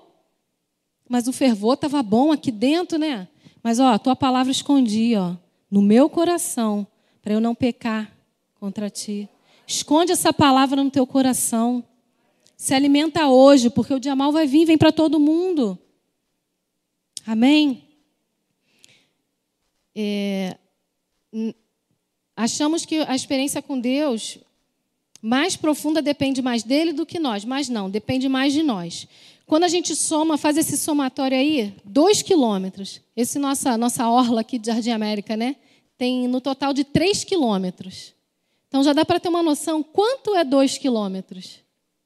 [1.06, 3.28] Mas o fervor estava bom aqui dentro, né?
[3.62, 5.34] Mas ó, a tua palavra escondi, ó,
[5.70, 6.86] no meu coração,
[7.20, 8.10] para eu não pecar
[8.58, 9.28] contra ti.
[9.66, 11.84] Esconde essa palavra no teu coração.
[12.62, 15.76] Se alimenta hoje, porque o dia mal vai vir, vem para todo mundo.
[17.26, 17.82] Amém?
[19.96, 20.56] É,
[22.36, 24.38] achamos que a experiência com Deus
[25.20, 29.08] mais profunda depende mais dele do que nós, mas não, depende mais de nós.
[29.44, 33.00] Quando a gente soma, faz esse somatório aí, dois quilômetros.
[33.16, 35.56] Esse nossa nossa orla aqui de Jardim América, né?
[35.98, 38.14] Tem no total de três quilômetros.
[38.68, 41.61] Então já dá para ter uma noção quanto é dois quilômetros.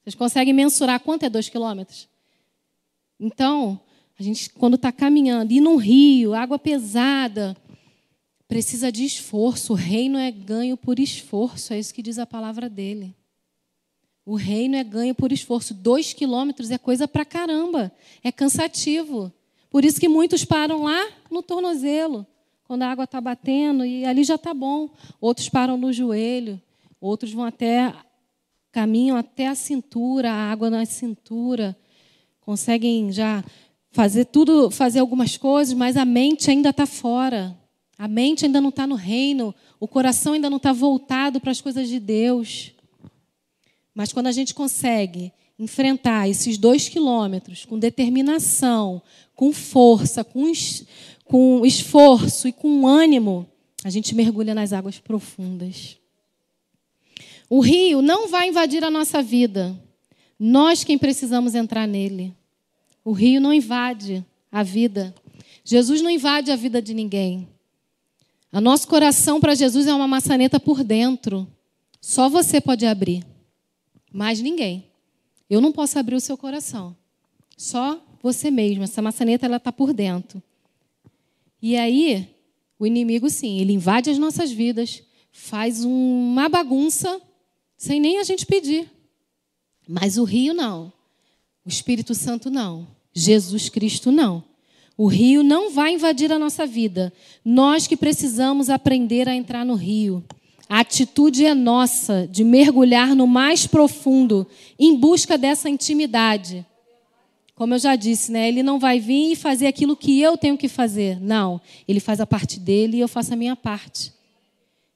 [0.07, 2.09] Vocês conseguem mensurar quanto é dois quilômetros?
[3.19, 3.81] Então,
[4.17, 7.57] a gente, quando está caminhando, ir num rio, água pesada,
[8.47, 9.73] precisa de esforço.
[9.73, 13.17] O reino é ganho por esforço, é isso que diz a palavra dele.
[14.25, 15.75] O reino é ganho por esforço.
[15.75, 17.91] Dois quilômetros é coisa pra caramba.
[18.23, 19.33] É cansativo.
[19.69, 22.25] Por isso que muitos param lá no tornozelo,
[22.63, 24.89] quando a água está batendo, e ali já está bom.
[25.21, 26.63] Outros param no joelho,
[27.01, 27.93] outros vão até,
[28.77, 31.75] caminham até a cintura, a água na cintura.
[32.43, 33.43] Conseguem já
[33.91, 37.57] fazer tudo, fazer algumas coisas, mas a mente ainda está fora.
[37.97, 41.63] A mente ainda não está no reino, o coração ainda não está voltado para as
[41.63, 42.73] coisas de Deus.
[43.95, 49.01] Mas quando a gente consegue enfrentar esses dois quilômetros com determinação,
[49.35, 50.53] com força, com,
[51.25, 53.49] com esforço e com ânimo,
[53.83, 55.97] a gente mergulha nas águas profundas.
[57.49, 59.79] O rio não vai invadir a nossa vida.
[60.39, 62.35] Nós quem precisamos entrar nele.
[63.05, 65.15] O rio não invade a vida.
[65.65, 67.49] Jesus não invade a vida de ninguém.
[68.53, 71.47] O nosso coração para Jesus é uma maçaneta por dentro.
[72.01, 73.25] Só você pode abrir.
[74.13, 74.87] Mais ninguém.
[75.49, 76.97] Eu não posso abrir o seu coração.
[77.57, 78.83] Só você mesmo.
[78.83, 80.43] Essa maçaneta ela está por dentro.
[81.63, 82.29] E aí,
[82.79, 87.21] o inimigo, sim, ele invade as nossas vidas, faz uma bagunça
[87.77, 88.91] sem nem a gente pedir.
[89.89, 90.93] Mas o rio não.
[91.65, 92.87] O Espírito Santo não.
[93.15, 94.43] Jesus Cristo não.
[94.97, 97.13] O rio não vai invadir a nossa vida.
[97.45, 100.25] Nós que precisamos aprender a entrar no rio.
[100.69, 104.47] A atitude é nossa de mergulhar no mais profundo
[104.79, 106.65] em busca dessa intimidade.
[107.55, 108.49] Como eu já disse, né?
[108.49, 111.21] Ele não vai vir e fazer aquilo que eu tenho que fazer.
[111.21, 111.61] Não.
[111.87, 114.13] Ele faz a parte dele e eu faço a minha parte.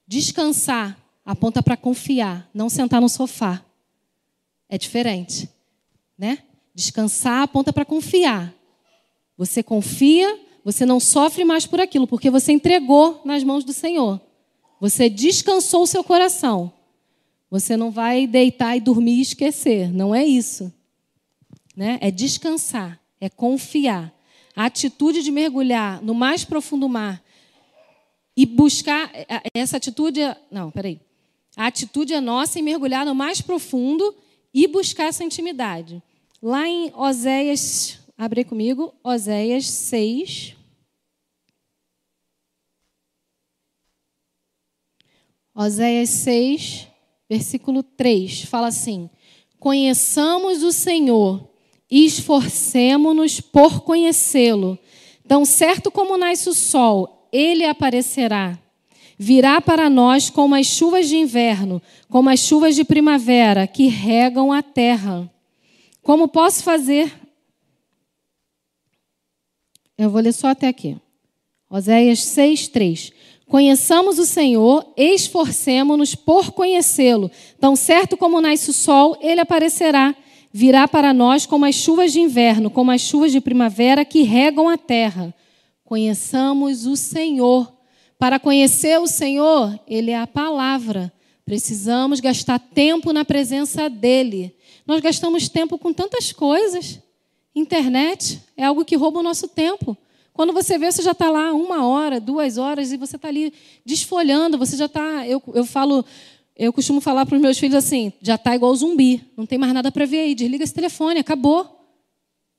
[0.07, 3.63] Descansar aponta para confiar, não sentar no sofá.
[4.67, 5.49] É diferente,
[6.17, 6.39] né?
[6.73, 8.53] Descansar aponta para confiar.
[9.37, 14.19] Você confia, você não sofre mais por aquilo, porque você entregou nas mãos do Senhor.
[14.79, 16.71] Você descansou o seu coração.
[17.49, 19.91] Você não vai deitar e dormir e esquecer.
[19.91, 20.73] Não é isso.
[21.75, 21.97] Né?
[22.01, 24.13] É descansar, é confiar.
[24.55, 27.23] A atitude de mergulhar no mais profundo mar
[28.35, 29.11] e buscar
[29.53, 30.21] essa atitude.
[30.21, 30.99] É, não, peraí.
[31.55, 34.15] A atitude é nossa em mergulhar no mais profundo
[34.53, 36.01] e buscar essa intimidade.
[36.41, 40.55] Lá em Oséias, abre comigo, Oséias 6.
[45.53, 46.87] Oséias 6,
[47.29, 49.09] versículo 3, fala assim:
[49.59, 51.47] Conheçamos o Senhor
[51.89, 54.79] e esforcemo-nos por conhecê-lo.
[55.27, 58.60] Tão certo como nasce o sol, ele aparecerá.
[59.23, 61.79] Virá para nós como as chuvas de inverno,
[62.09, 65.31] como as chuvas de primavera que regam a terra.
[66.01, 67.13] Como posso fazer?
[69.95, 70.97] Eu vou ler só até aqui.
[71.69, 73.11] Oséias 6, 3.
[73.47, 77.29] Conheçamos o Senhor, esforcemo-nos por conhecê-lo.
[77.59, 80.15] Tão certo como nasce o sol, ele aparecerá.
[80.51, 84.67] Virá para nós como as chuvas de inverno, como as chuvas de primavera que regam
[84.67, 85.31] a terra.
[85.85, 87.80] Conheçamos o Senhor.
[88.21, 91.11] Para conhecer o Senhor, ele é a palavra.
[91.43, 94.55] Precisamos gastar tempo na presença dele.
[94.85, 96.99] Nós gastamos tempo com tantas coisas.
[97.55, 99.97] Internet é algo que rouba o nosso tempo.
[100.33, 103.51] Quando você vê, você já está lá uma hora, duas horas, e você está ali
[103.83, 105.27] desfolhando, você já está.
[105.27, 106.05] Eu, eu falo,
[106.55, 109.73] eu costumo falar para os meus filhos assim: já está igual zumbi, não tem mais
[109.73, 111.67] nada para ver aí, desliga esse telefone, acabou.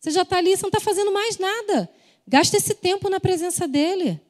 [0.00, 1.88] Você já está ali, você não está fazendo mais nada.
[2.26, 4.20] Gasta esse tempo na presença dele.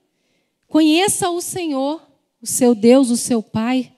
[0.73, 2.01] Conheça o Senhor,
[2.41, 3.93] o seu Deus, o seu Pai.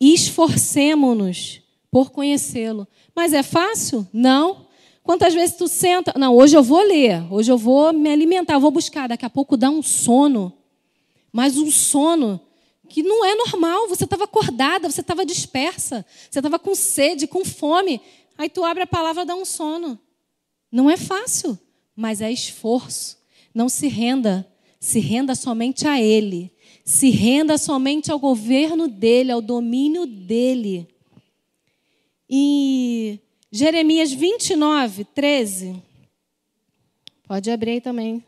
[0.00, 2.88] Esforcemo-nos por conhecê-lo.
[3.14, 4.04] Mas é fácil?
[4.12, 4.66] Não.
[5.04, 6.12] Quantas vezes tu senta?
[6.18, 9.06] Não, hoje eu vou ler, hoje eu vou me alimentar, vou buscar.
[9.06, 10.52] Daqui a pouco dá um sono,
[11.30, 12.40] mas um sono
[12.88, 13.86] que não é normal.
[13.86, 18.00] Você estava acordada, você estava dispersa, você estava com sede, com fome.
[18.36, 19.96] Aí tu abre a palavra dá um sono.
[20.68, 21.56] Não é fácil,
[21.94, 23.18] mas é esforço.
[23.54, 24.44] Não se renda,
[24.86, 26.52] se renda somente a Ele.
[26.84, 30.86] Se renda somente ao governo dele, ao domínio dele.
[32.30, 33.18] E
[33.50, 35.82] Jeremias 29, 13.
[37.24, 38.24] Pode abrir aí também,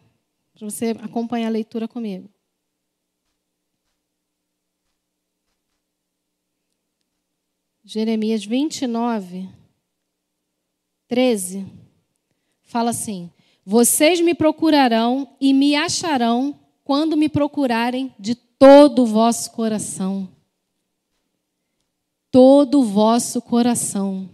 [0.53, 2.29] para você acompanhar a leitura comigo.
[7.85, 9.49] Jeremias 29,
[11.07, 11.64] 13,
[12.64, 13.31] fala assim:
[13.70, 20.26] Vocês me procurarão e me acharão quando me procurarem de todo o vosso coração.
[22.31, 24.31] Todo o vosso coração.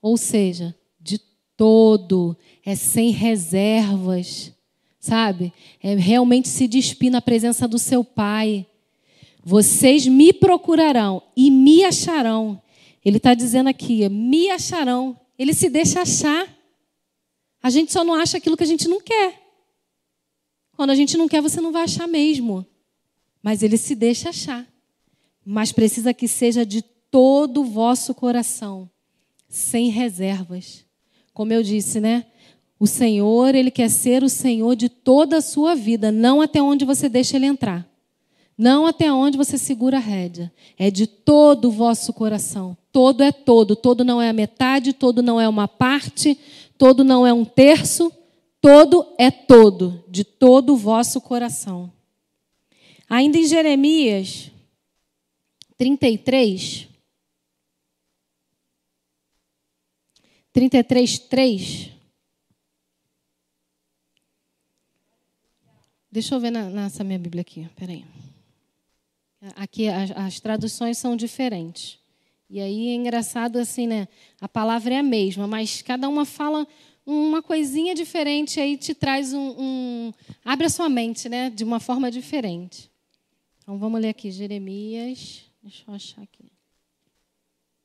[0.00, 1.18] Ou seja, de
[1.56, 4.52] todo, é sem reservas,
[5.00, 5.52] sabe?
[5.82, 8.64] É realmente se despir na presença do seu Pai.
[9.42, 12.62] Vocês me procurarão e me acharão.
[13.04, 15.18] Ele está dizendo aqui, me acharão.
[15.36, 16.59] Ele se deixa achar.
[17.62, 19.40] A gente só não acha aquilo que a gente não quer.
[20.76, 22.66] Quando a gente não quer, você não vai achar mesmo.
[23.42, 24.66] Mas ele se deixa achar.
[25.44, 28.88] Mas precisa que seja de todo o vosso coração,
[29.48, 30.84] sem reservas.
[31.34, 32.26] Como eu disse, né?
[32.78, 36.84] O Senhor, ele quer ser o Senhor de toda a sua vida, não até onde
[36.84, 37.86] você deixa ele entrar.
[38.56, 40.52] Não até onde você segura a rédea.
[40.78, 42.76] É de todo o vosso coração.
[42.92, 43.74] Todo é todo.
[43.74, 46.38] Todo não é a metade, todo não é uma parte,
[46.80, 48.10] todo não é um terço.
[48.58, 51.92] Todo é todo, de todo o vosso coração.
[53.08, 54.50] Ainda em Jeremias
[55.78, 56.88] 33,
[60.52, 61.90] 33, 3.
[66.10, 68.04] Deixa eu ver na, nessa minha Bíblia aqui, peraí.
[69.54, 71.99] Aqui as, as, traduções são diferentes.
[72.50, 74.08] E aí é engraçado assim, né?
[74.40, 76.66] A palavra é a mesma, mas cada uma fala
[77.06, 80.12] uma coisinha diferente, aí te traz um, um
[80.44, 81.48] abre a sua mente, né?
[81.48, 82.90] De uma forma diferente.
[83.58, 85.42] Então vamos ler aqui Jeremias.
[85.62, 86.50] Deixa eu achar aqui.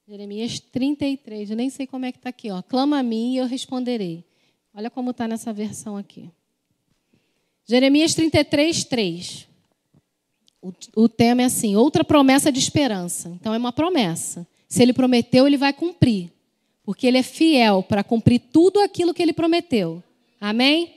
[0.08, 1.51] Jeremias 33.
[1.51, 2.49] Eu nem sei como é que está aqui.
[2.49, 2.62] Ó.
[2.63, 4.25] Clama a mim e eu responderei.
[4.73, 6.30] Olha como está nessa versão aqui.
[7.67, 9.47] Jeremias 33, 3.
[10.60, 13.30] O, o tema é assim: outra promessa de esperança.
[13.30, 14.47] Então é uma promessa.
[14.67, 16.32] Se ele prometeu, ele vai cumprir.
[16.84, 20.04] Porque ele é fiel para cumprir tudo aquilo que ele prometeu.
[20.39, 20.93] Amém?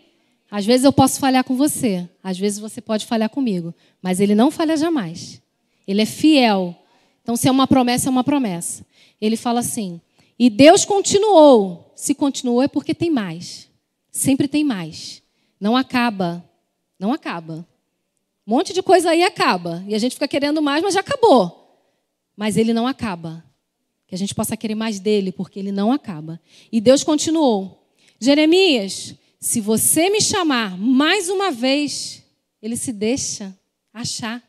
[0.51, 4.35] Às vezes eu posso falhar com você, às vezes você pode falhar comigo, mas ele
[4.35, 5.43] não falha jamais.
[5.87, 6.75] Ele é fiel.
[7.23, 8.85] Então, se é uma promessa, é uma promessa.
[9.21, 10.01] Ele fala assim:
[10.39, 11.93] e Deus continuou.
[11.97, 13.69] Se continuou é porque tem mais.
[14.11, 15.23] Sempre tem mais.
[15.61, 16.45] Não acaba.
[16.99, 17.67] Não acaba.
[18.47, 19.85] Um monte de coisa aí acaba.
[19.89, 21.85] E a gente fica querendo mais, mas já acabou.
[22.37, 23.45] Mas ele não acaba.
[24.09, 26.41] Que a gente possa querer mais dele, porque ele não acaba.
[26.73, 27.87] E Deus continuou.
[28.19, 32.25] Jeremias, se você me chamar mais uma vez,
[32.61, 33.57] ele se deixa
[33.95, 34.43] achar.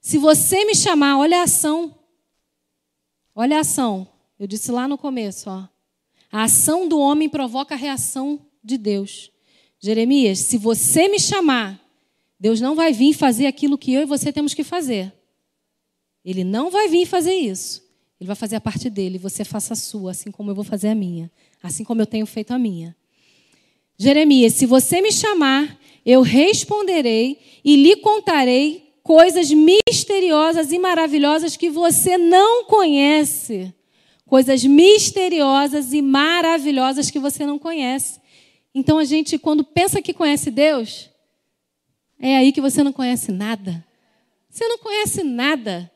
[0.00, 1.94] Se você me chamar, olha a ação.
[3.34, 4.08] Olha a ação.
[4.38, 5.68] Eu disse lá no começo, ó.
[6.30, 9.30] A ação do homem provoca a reação de Deus.
[9.78, 11.78] Jeremias, se você me chamar,
[12.40, 15.12] Deus não vai vir fazer aquilo que eu e você temos que fazer.
[16.24, 17.81] Ele não vai vir fazer isso.
[18.22, 20.86] Ele vai fazer a parte dele, você faça a sua, assim como eu vou fazer
[20.86, 21.28] a minha,
[21.60, 22.94] assim como eu tenho feito a minha.
[23.98, 31.68] Jeremias, se você me chamar, eu responderei e lhe contarei coisas misteriosas e maravilhosas que
[31.68, 33.74] você não conhece.
[34.24, 38.20] Coisas misteriosas e maravilhosas que você não conhece.
[38.72, 41.10] Então a gente, quando pensa que conhece Deus,
[42.20, 43.84] é aí que você não conhece nada.
[44.48, 45.91] Você não conhece nada.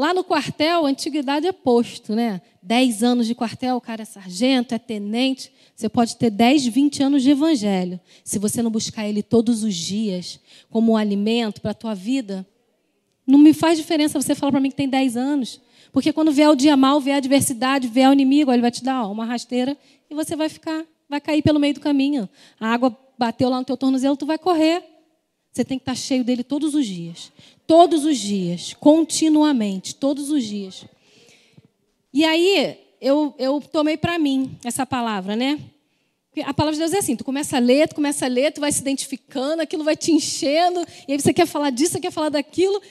[0.00, 2.40] Lá no quartel, a antiguidade é posto, né?
[2.62, 5.52] Dez anos de quartel, o cara é sargento, é tenente.
[5.76, 8.00] Você pode ter 10, 20 anos de evangelho.
[8.24, 12.48] Se você não buscar ele todos os dias como um alimento para a tua vida,
[13.26, 15.60] não me faz diferença você falar para mim que tem 10 anos.
[15.92, 18.82] Porque quando vier o dia mal, vier a adversidade, vier o inimigo, ele vai te
[18.82, 19.76] dar ó, uma rasteira
[20.08, 22.26] e você vai ficar, vai cair pelo meio do caminho.
[22.58, 24.82] A água bateu lá no teu tornozelo, tu vai correr.
[25.52, 27.32] Você tem que estar cheio dele todos os dias.
[27.70, 30.84] Todos os dias, continuamente, todos os dias.
[32.12, 35.56] E aí, eu, eu tomei para mim essa palavra, né?
[36.44, 38.60] A palavra de Deus é assim: tu começa a ler, tu começa a ler, tu
[38.60, 42.10] vai se identificando, aquilo vai te enchendo, e aí você quer falar disso, você quer
[42.10, 42.82] falar daquilo.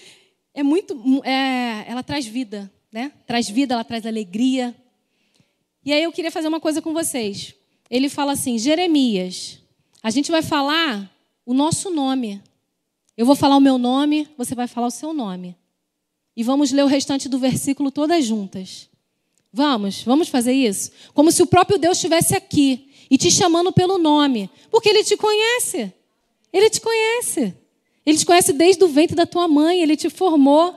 [0.54, 0.98] É muito.
[1.26, 3.12] É, ela traz vida, né?
[3.28, 4.74] Traz vida, ela traz alegria.
[5.84, 7.54] E aí eu queria fazer uma coisa com vocês.
[7.92, 9.60] Ele fala assim: Jeremias,
[10.02, 11.14] a gente vai falar
[11.46, 12.42] o nosso nome.
[13.20, 15.54] Eu vou falar o meu nome, você vai falar o seu nome.
[16.38, 18.90] E vamos ler o restante do versículo todas juntas.
[19.52, 20.90] Vamos, vamos fazer isso?
[21.14, 25.18] Como se o próprio Deus estivesse aqui e te chamando pelo nome, porque ele te
[25.18, 25.94] conhece.
[26.54, 27.54] Ele te conhece.
[28.06, 30.74] Ele te conhece desde o ventre da tua mãe, ele te formou.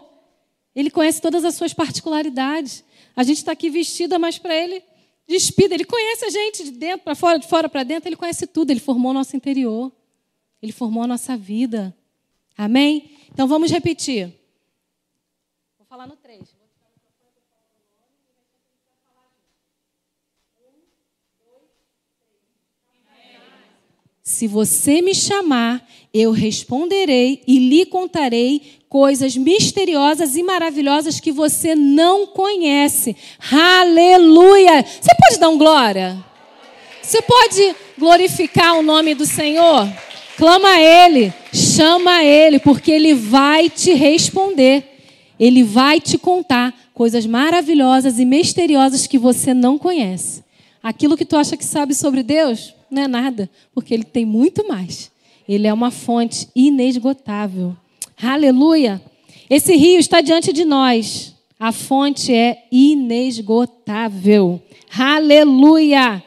[0.75, 2.83] Ele conhece todas as suas particularidades.
[3.15, 4.83] A gente está aqui vestida, mas para ele,
[5.29, 5.77] despida.
[5.77, 8.09] Ele conhece a gente de dentro para fora, de fora para dentro.
[8.09, 8.73] Ele conhece tudo.
[8.73, 9.93] Ele formou o nosso interior.
[10.61, 11.97] Ele formou a nossa vida.
[12.65, 13.11] Amém?
[13.33, 14.33] Então vamos repetir.
[15.79, 16.41] Vou falar no 3.
[24.23, 25.85] Se você me chamar,
[26.15, 33.17] eu responderei e lhe contarei coisas misteriosas e maravilhosas que você não conhece.
[33.51, 34.85] Aleluia!
[34.85, 36.25] Você pode dar um glória?
[37.03, 39.89] Você pode glorificar o nome do Senhor?
[40.37, 41.33] Clama a Ele,
[41.73, 44.85] chama Ele, porque Ele vai te responder.
[45.39, 50.45] Ele vai te contar coisas maravilhosas e misteriosas que você não conhece.
[50.83, 54.67] Aquilo que tu acha que sabe sobre Deus, não é nada, porque ele tem muito
[54.69, 55.11] mais.
[55.49, 57.77] Ele é uma fonte inesgotável.
[58.21, 59.01] Aleluia!
[59.49, 61.35] Esse rio está diante de nós.
[61.59, 64.61] A fonte é inesgotável.
[64.97, 66.23] Aleluia!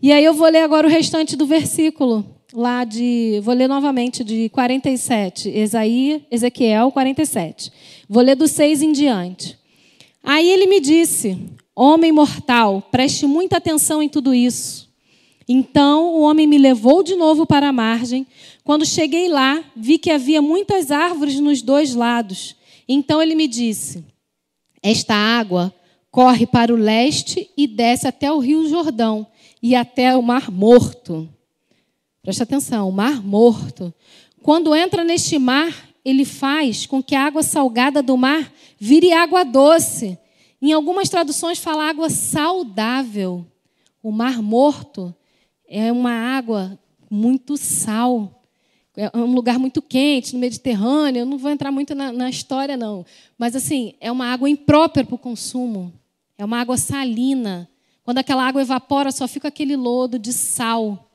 [0.00, 4.24] E aí eu vou ler agora o restante do versículo, lá de, vou ler novamente
[4.24, 7.72] de 47, Esaí, Ezequiel 47.
[8.08, 9.58] Vou ler do 6 em diante.
[10.22, 11.38] Aí ele me disse:
[11.74, 14.88] Homem mortal, preste muita atenção em tudo isso.
[15.48, 18.26] Então o homem me levou de novo para a margem.
[18.64, 22.56] Quando cheguei lá, vi que havia muitas árvores nos dois lados.
[22.88, 24.04] Então ele me disse:
[24.82, 25.74] Esta água
[26.10, 29.26] corre para o leste e desce até o rio Jordão
[29.62, 31.28] e até o Mar Morto.
[32.28, 33.90] Preste atenção, o Mar Morto.
[34.42, 39.46] Quando entra neste mar, ele faz com que a água salgada do mar vire água
[39.46, 40.18] doce.
[40.60, 43.46] Em algumas traduções fala água saudável.
[44.02, 45.14] O Mar Morto
[45.66, 46.78] é uma água
[47.10, 48.44] muito sal.
[48.94, 51.20] É um lugar muito quente, no Mediterrâneo.
[51.20, 53.06] Eu não vou entrar muito na, na história, não.
[53.38, 55.90] Mas, assim, é uma água imprópria para o consumo.
[56.36, 57.66] É uma água salina.
[58.04, 61.07] Quando aquela água evapora, só fica aquele lodo de sal.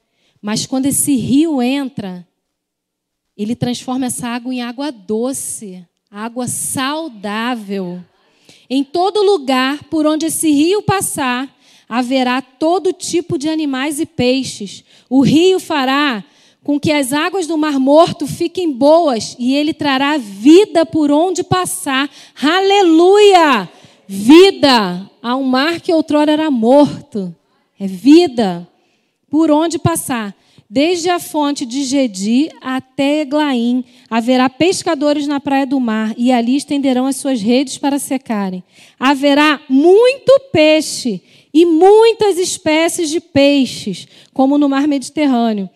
[0.43, 2.27] Mas quando esse rio entra,
[3.37, 8.03] ele transforma essa água em água doce, água saudável.
[8.69, 11.49] Em todo lugar por onde esse rio passar,
[11.87, 14.83] haverá todo tipo de animais e peixes.
[15.09, 16.21] O rio fará
[16.61, 21.41] com que as águas do Mar Morto fiquem boas e ele trará vida por onde
[21.41, 22.09] passar.
[22.41, 23.69] Aleluia!
[24.05, 27.33] Vida a um mar que outrora era morto.
[27.79, 28.67] É vida
[29.34, 30.36] por onde passar.
[30.69, 36.55] Desde a fonte de Gedi até Eglaim haverá pescadores na praia do mar, e ali
[36.55, 38.63] estenderão as suas redes para secarem.
[38.99, 41.19] Haverá muito peixe
[41.51, 45.67] e muitas espécies de peixes, como no mar Mediterrâneo.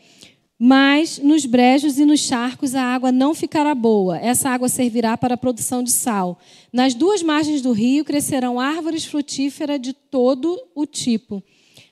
[0.59, 4.19] Mas nos brejos e nos charcos a água não ficará boa.
[4.19, 6.37] Essa água servirá para a produção de sal.
[6.71, 11.41] Nas duas margens do rio crescerão árvores frutíferas de todo o tipo.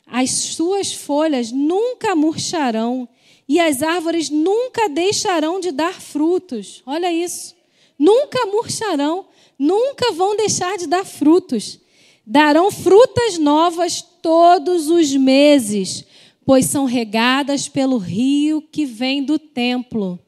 [0.05, 3.07] As suas folhas nunca murcharão
[3.47, 6.81] e as árvores nunca deixarão de dar frutos.
[6.85, 7.55] Olha isso.
[7.97, 9.25] Nunca murcharão,
[9.57, 11.79] nunca vão deixar de dar frutos.
[12.25, 16.03] Darão frutas novas todos os meses,
[16.45, 20.19] pois são regadas pelo rio que vem do templo.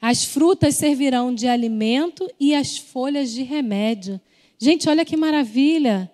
[0.00, 4.20] As frutas servirão de alimento e as folhas de remédio.
[4.58, 6.10] Gente, olha que maravilha!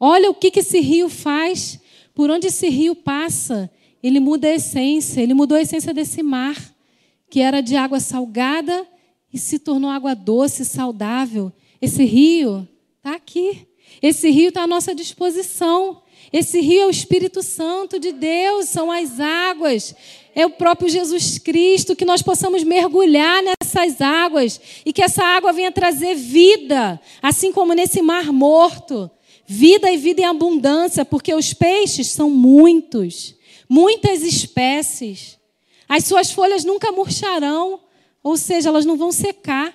[0.00, 1.80] Olha o que, que esse rio faz,
[2.18, 3.70] por onde esse rio passa.
[4.02, 6.56] Ele muda a essência, ele mudou a essência desse mar,
[7.30, 8.84] que era de água salgada
[9.32, 11.52] e se tornou água doce, saudável.
[11.80, 12.66] Esse rio
[12.96, 13.68] está aqui.
[14.02, 16.02] Esse rio está à nossa disposição.
[16.32, 19.94] Esse rio é o Espírito Santo de Deus, são as águas.
[20.34, 25.52] É o próprio Jesus Cristo, que nós possamos mergulhar nessas águas e que essa água
[25.52, 29.08] venha trazer vida, assim como nesse mar morto.
[29.50, 33.34] Vida e vida em abundância, porque os peixes são muitos,
[33.66, 35.38] muitas espécies.
[35.88, 37.80] As suas folhas nunca murcharão,
[38.22, 39.74] ou seja, elas não vão secar,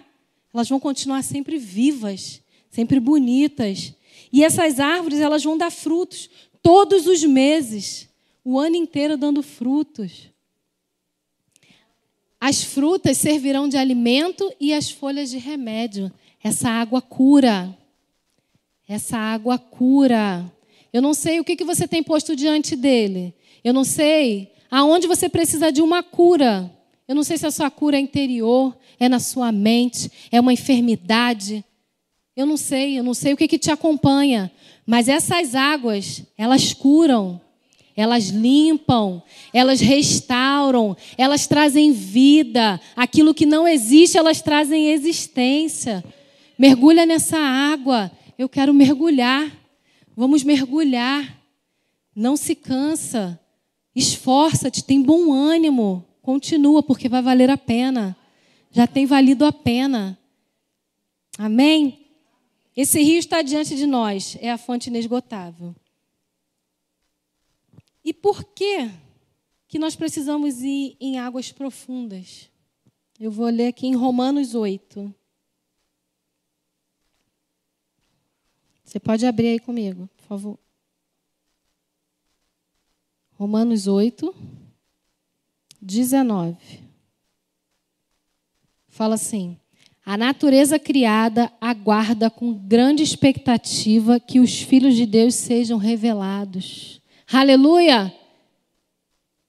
[0.53, 3.95] elas vão continuar sempre vivas, sempre bonitas.
[4.32, 6.30] E essas árvores, elas vão dar frutos
[6.61, 8.07] todos os meses,
[8.45, 10.30] o ano inteiro dando frutos.
[12.39, 16.11] As frutas servirão de alimento e as folhas de remédio.
[16.43, 17.76] Essa água cura.
[18.94, 20.46] Essa água cura.
[20.94, 23.34] Eu não sei o que, você tem posto diante dele.
[23.64, 26.72] Eu não sei aonde você precisa de uma cura.
[27.08, 30.54] Eu não sei se a sua cura é interior, é na sua mente, é uma
[30.54, 31.66] enfermidade.
[32.36, 34.52] Eu não sei, eu não sei o que, que te acompanha,
[34.86, 37.41] mas essas águas, elas curam,
[37.96, 42.80] elas limpam, elas restauram, elas trazem vida.
[42.96, 46.04] Aquilo que não existe, elas trazem existência.
[46.60, 48.12] Mergulha nessa água.
[48.38, 49.51] Eu quero mergulhar.
[50.15, 51.41] Vamos mergulhar.
[52.15, 53.39] Não se cansa.
[53.95, 56.05] Esforça-te, tem bom ânimo.
[56.21, 58.15] Continua, porque vai valer a pena.
[58.71, 60.17] Já tem valido a pena.
[61.38, 62.03] Amém?
[62.75, 65.75] Esse rio está diante de nós, é a fonte inesgotável.
[68.03, 68.89] E por que
[69.67, 72.49] que nós precisamos ir em águas profundas?
[73.19, 75.13] Eu vou ler aqui em Romanos 8.
[78.94, 80.60] Você pode abrir aí comigo, por favor.
[83.32, 84.32] Romanos 8,
[85.82, 86.56] 19.
[88.88, 89.58] Fala assim:
[90.06, 97.02] A natureza criada aguarda com grande expectativa que os filhos de Deus sejam revelados.
[97.32, 98.16] Aleluia!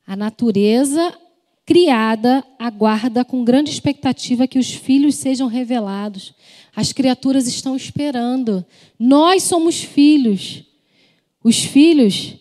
[0.06, 1.20] A natureza
[1.66, 6.32] criada aguarda com grande expectativa que os filhos sejam revelados.
[6.74, 8.64] As criaturas estão esperando.
[8.98, 10.64] Nós somos filhos.
[11.42, 12.36] Os filhos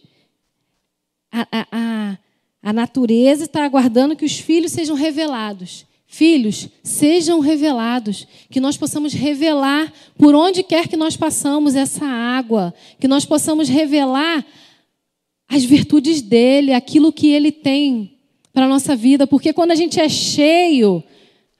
[1.33, 2.17] a, a,
[2.61, 5.85] a natureza está aguardando que os filhos sejam revelados.
[6.05, 12.71] Filhos, sejam revelados, que nós possamos revelar por onde quer que nós passamos essa água,
[12.99, 14.45] que nós possamos revelar
[15.49, 18.19] as virtudes dele, aquilo que ele tem
[18.53, 21.03] para a nossa vida, porque quando a gente é cheio,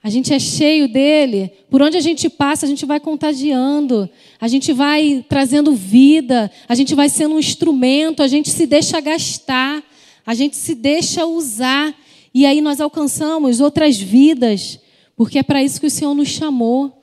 [0.04, 4.06] a gente é cheio dele, por onde a gente passa, a gente vai contagiando,
[4.38, 9.00] a gente vai trazendo vida, a gente vai sendo um instrumento, a gente se deixa
[9.00, 9.82] gastar,
[10.26, 11.94] a gente se deixa usar,
[12.34, 14.78] e aí nós alcançamos outras vidas,
[15.16, 17.00] porque é para isso que o Senhor nos chamou.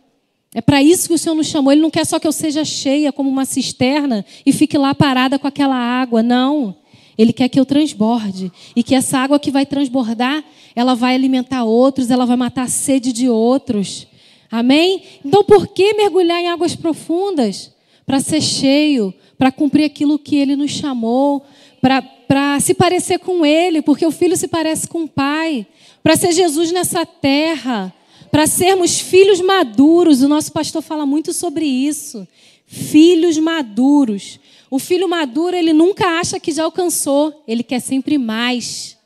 [0.53, 1.71] É para isso que o Senhor nos chamou.
[1.71, 5.39] Ele não quer só que eu seja cheia como uma cisterna e fique lá parada
[5.39, 6.21] com aquela água.
[6.21, 6.75] Não.
[7.17, 8.51] Ele quer que eu transborde.
[8.75, 10.43] E que essa água que vai transbordar,
[10.75, 14.07] ela vai alimentar outros, ela vai matar a sede de outros.
[14.49, 15.03] Amém?
[15.23, 17.71] Então, por que mergulhar em águas profundas?
[18.05, 21.45] Para ser cheio, para cumprir aquilo que ele nos chamou,
[21.81, 25.65] para se parecer com ele, porque o filho se parece com o pai,
[26.03, 27.93] para ser Jesus nessa terra,
[28.31, 30.21] para sermos filhos maduros.
[30.21, 32.27] O nosso pastor fala muito sobre isso.
[32.65, 34.39] Filhos maduros.
[34.71, 38.97] O filho maduro, ele nunca acha que já alcançou, ele quer sempre mais.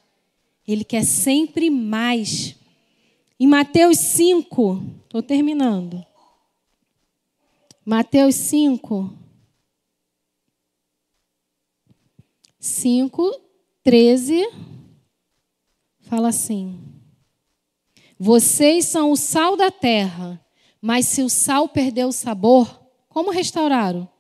[0.68, 2.56] Ele quer sempre mais.
[3.40, 6.06] Em Mateus 5, estou terminando.
[7.84, 9.12] Mateus 5,
[12.60, 13.42] 5,
[13.84, 14.48] 13,
[16.02, 16.80] fala assim:
[18.20, 20.40] Vocês são o sal da terra,
[20.80, 24.15] mas se o sal perder o sabor, como restauraram?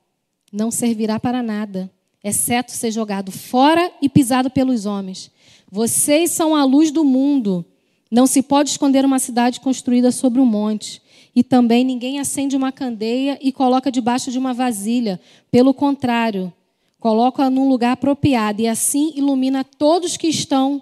[0.51, 1.91] Não servirá para nada,
[2.23, 5.31] exceto ser jogado fora e pisado pelos homens.
[5.71, 7.65] Vocês são a luz do mundo.
[8.09, 11.01] Não se pode esconder uma cidade construída sobre um monte.
[11.35, 15.19] E também ninguém acende uma candeia e coloca debaixo de uma vasilha.
[15.51, 16.53] Pelo contrário,
[16.99, 20.81] coloca num lugar apropriado e assim ilumina todos que estão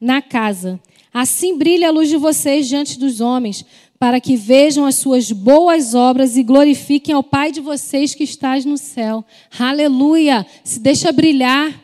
[0.00, 0.78] na casa.
[1.14, 3.64] Assim brilha a luz de vocês diante dos homens,
[3.98, 8.64] para que vejam as suas boas obras e glorifiquem ao Pai de vocês que estás
[8.64, 9.24] no céu.
[9.58, 10.46] Aleluia!
[10.62, 11.82] Se deixa brilhar.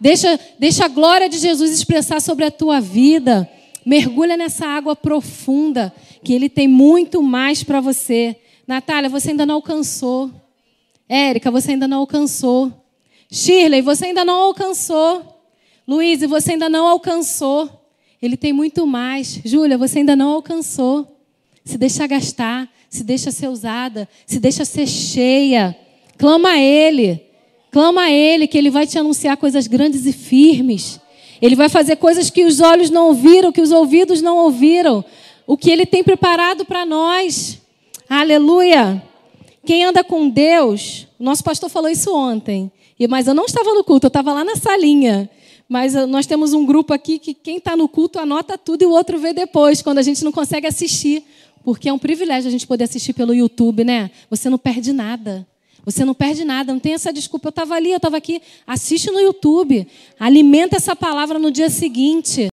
[0.00, 3.48] Deixa, deixa a glória de Jesus expressar sobre a tua vida.
[3.86, 8.36] Mergulha nessa água profunda, que Ele tem muito mais para você.
[8.66, 10.30] Natália, você ainda não alcançou.
[11.08, 12.72] Érica, você ainda não alcançou.
[13.30, 15.22] Shirley, você ainda não alcançou.
[15.86, 17.68] Luiz, você ainda não alcançou.
[18.20, 19.40] Ele tem muito mais.
[19.44, 21.13] Júlia, você ainda não alcançou.
[21.64, 25.76] Se deixa gastar, se deixa ser usada, se deixa ser cheia.
[26.18, 27.20] Clama a Ele.
[27.70, 31.00] Clama a Ele que Ele vai te anunciar coisas grandes e firmes.
[31.40, 35.04] Ele vai fazer coisas que os olhos não ouviram, que os ouvidos não ouviram.
[35.46, 37.60] O que Ele tem preparado para nós.
[38.08, 39.02] Aleluia.
[39.64, 42.70] Quem anda com Deus, nosso pastor falou isso ontem,
[43.08, 45.30] mas eu não estava no culto, eu estava lá na salinha.
[45.68, 48.86] Mas ah, nós temos um grupo aqui que quem está no culto anota tudo e
[48.86, 51.24] o outro vê depois, quando a gente não consegue assistir.
[51.64, 54.10] Porque é um privilégio a gente poder assistir pelo YouTube, né?
[54.28, 55.46] Você não perde nada.
[55.84, 57.48] Você não perde nada, não tem essa desculpa.
[57.48, 58.40] Eu estava ali, eu estava aqui.
[58.66, 59.86] Assiste no YouTube.
[60.18, 62.48] Alimenta essa palavra no dia seguinte.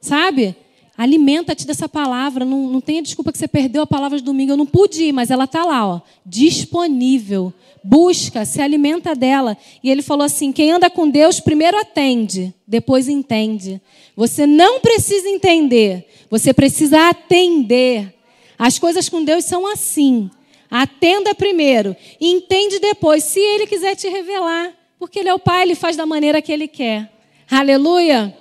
[0.00, 0.56] Sabe?
[0.96, 2.44] Alimenta-te dessa palavra.
[2.44, 4.52] Não, não tenha desculpa que você perdeu a palavra de domingo.
[4.52, 7.52] Eu não pude ir, mas ela está lá, ó, disponível.
[7.82, 9.56] Busca, se alimenta dela.
[9.82, 13.80] E ele falou assim: quem anda com Deus primeiro atende, depois entende.
[14.16, 18.13] Você não precisa entender, você precisa atender.
[18.58, 20.30] As coisas com Deus são assim.
[20.70, 24.72] Atenda primeiro e entende depois, se ele quiser te revelar.
[24.98, 27.12] Porque ele é o Pai, ele faz da maneira que ele quer.
[27.50, 28.36] Aleluia!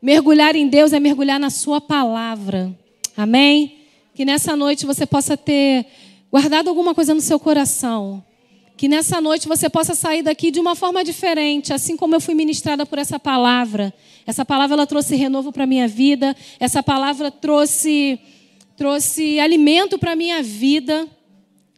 [0.00, 2.74] Mergulhar em Deus é mergulhar na Sua palavra.
[3.16, 3.78] Amém?
[4.14, 5.86] Que nessa noite você possa ter
[6.30, 8.24] guardado alguma coisa no seu coração
[8.76, 12.34] Que nessa noite você possa sair daqui de uma forma diferente, assim como eu fui
[12.34, 13.94] ministrada por essa palavra.
[14.26, 18.18] Essa palavra ela trouxe renovo para minha vida, essa palavra trouxe
[18.76, 21.06] trouxe alimento para minha vida,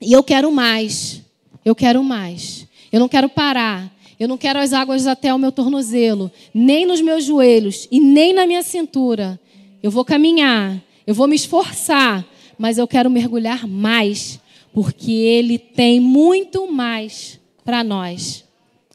[0.00, 1.22] e eu quero mais.
[1.64, 2.66] Eu quero mais.
[2.92, 3.94] Eu não quero parar.
[4.18, 8.32] Eu não quero as águas até o meu tornozelo, nem nos meus joelhos e nem
[8.32, 9.38] na minha cintura.
[9.82, 12.24] Eu vou caminhar, eu vou me esforçar,
[12.58, 14.40] mas eu quero mergulhar mais,
[14.72, 18.44] porque Ele tem muito mais para nós.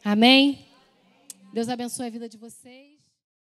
[0.03, 0.57] Amém?
[1.53, 2.90] Deus abençoe a vida de vocês.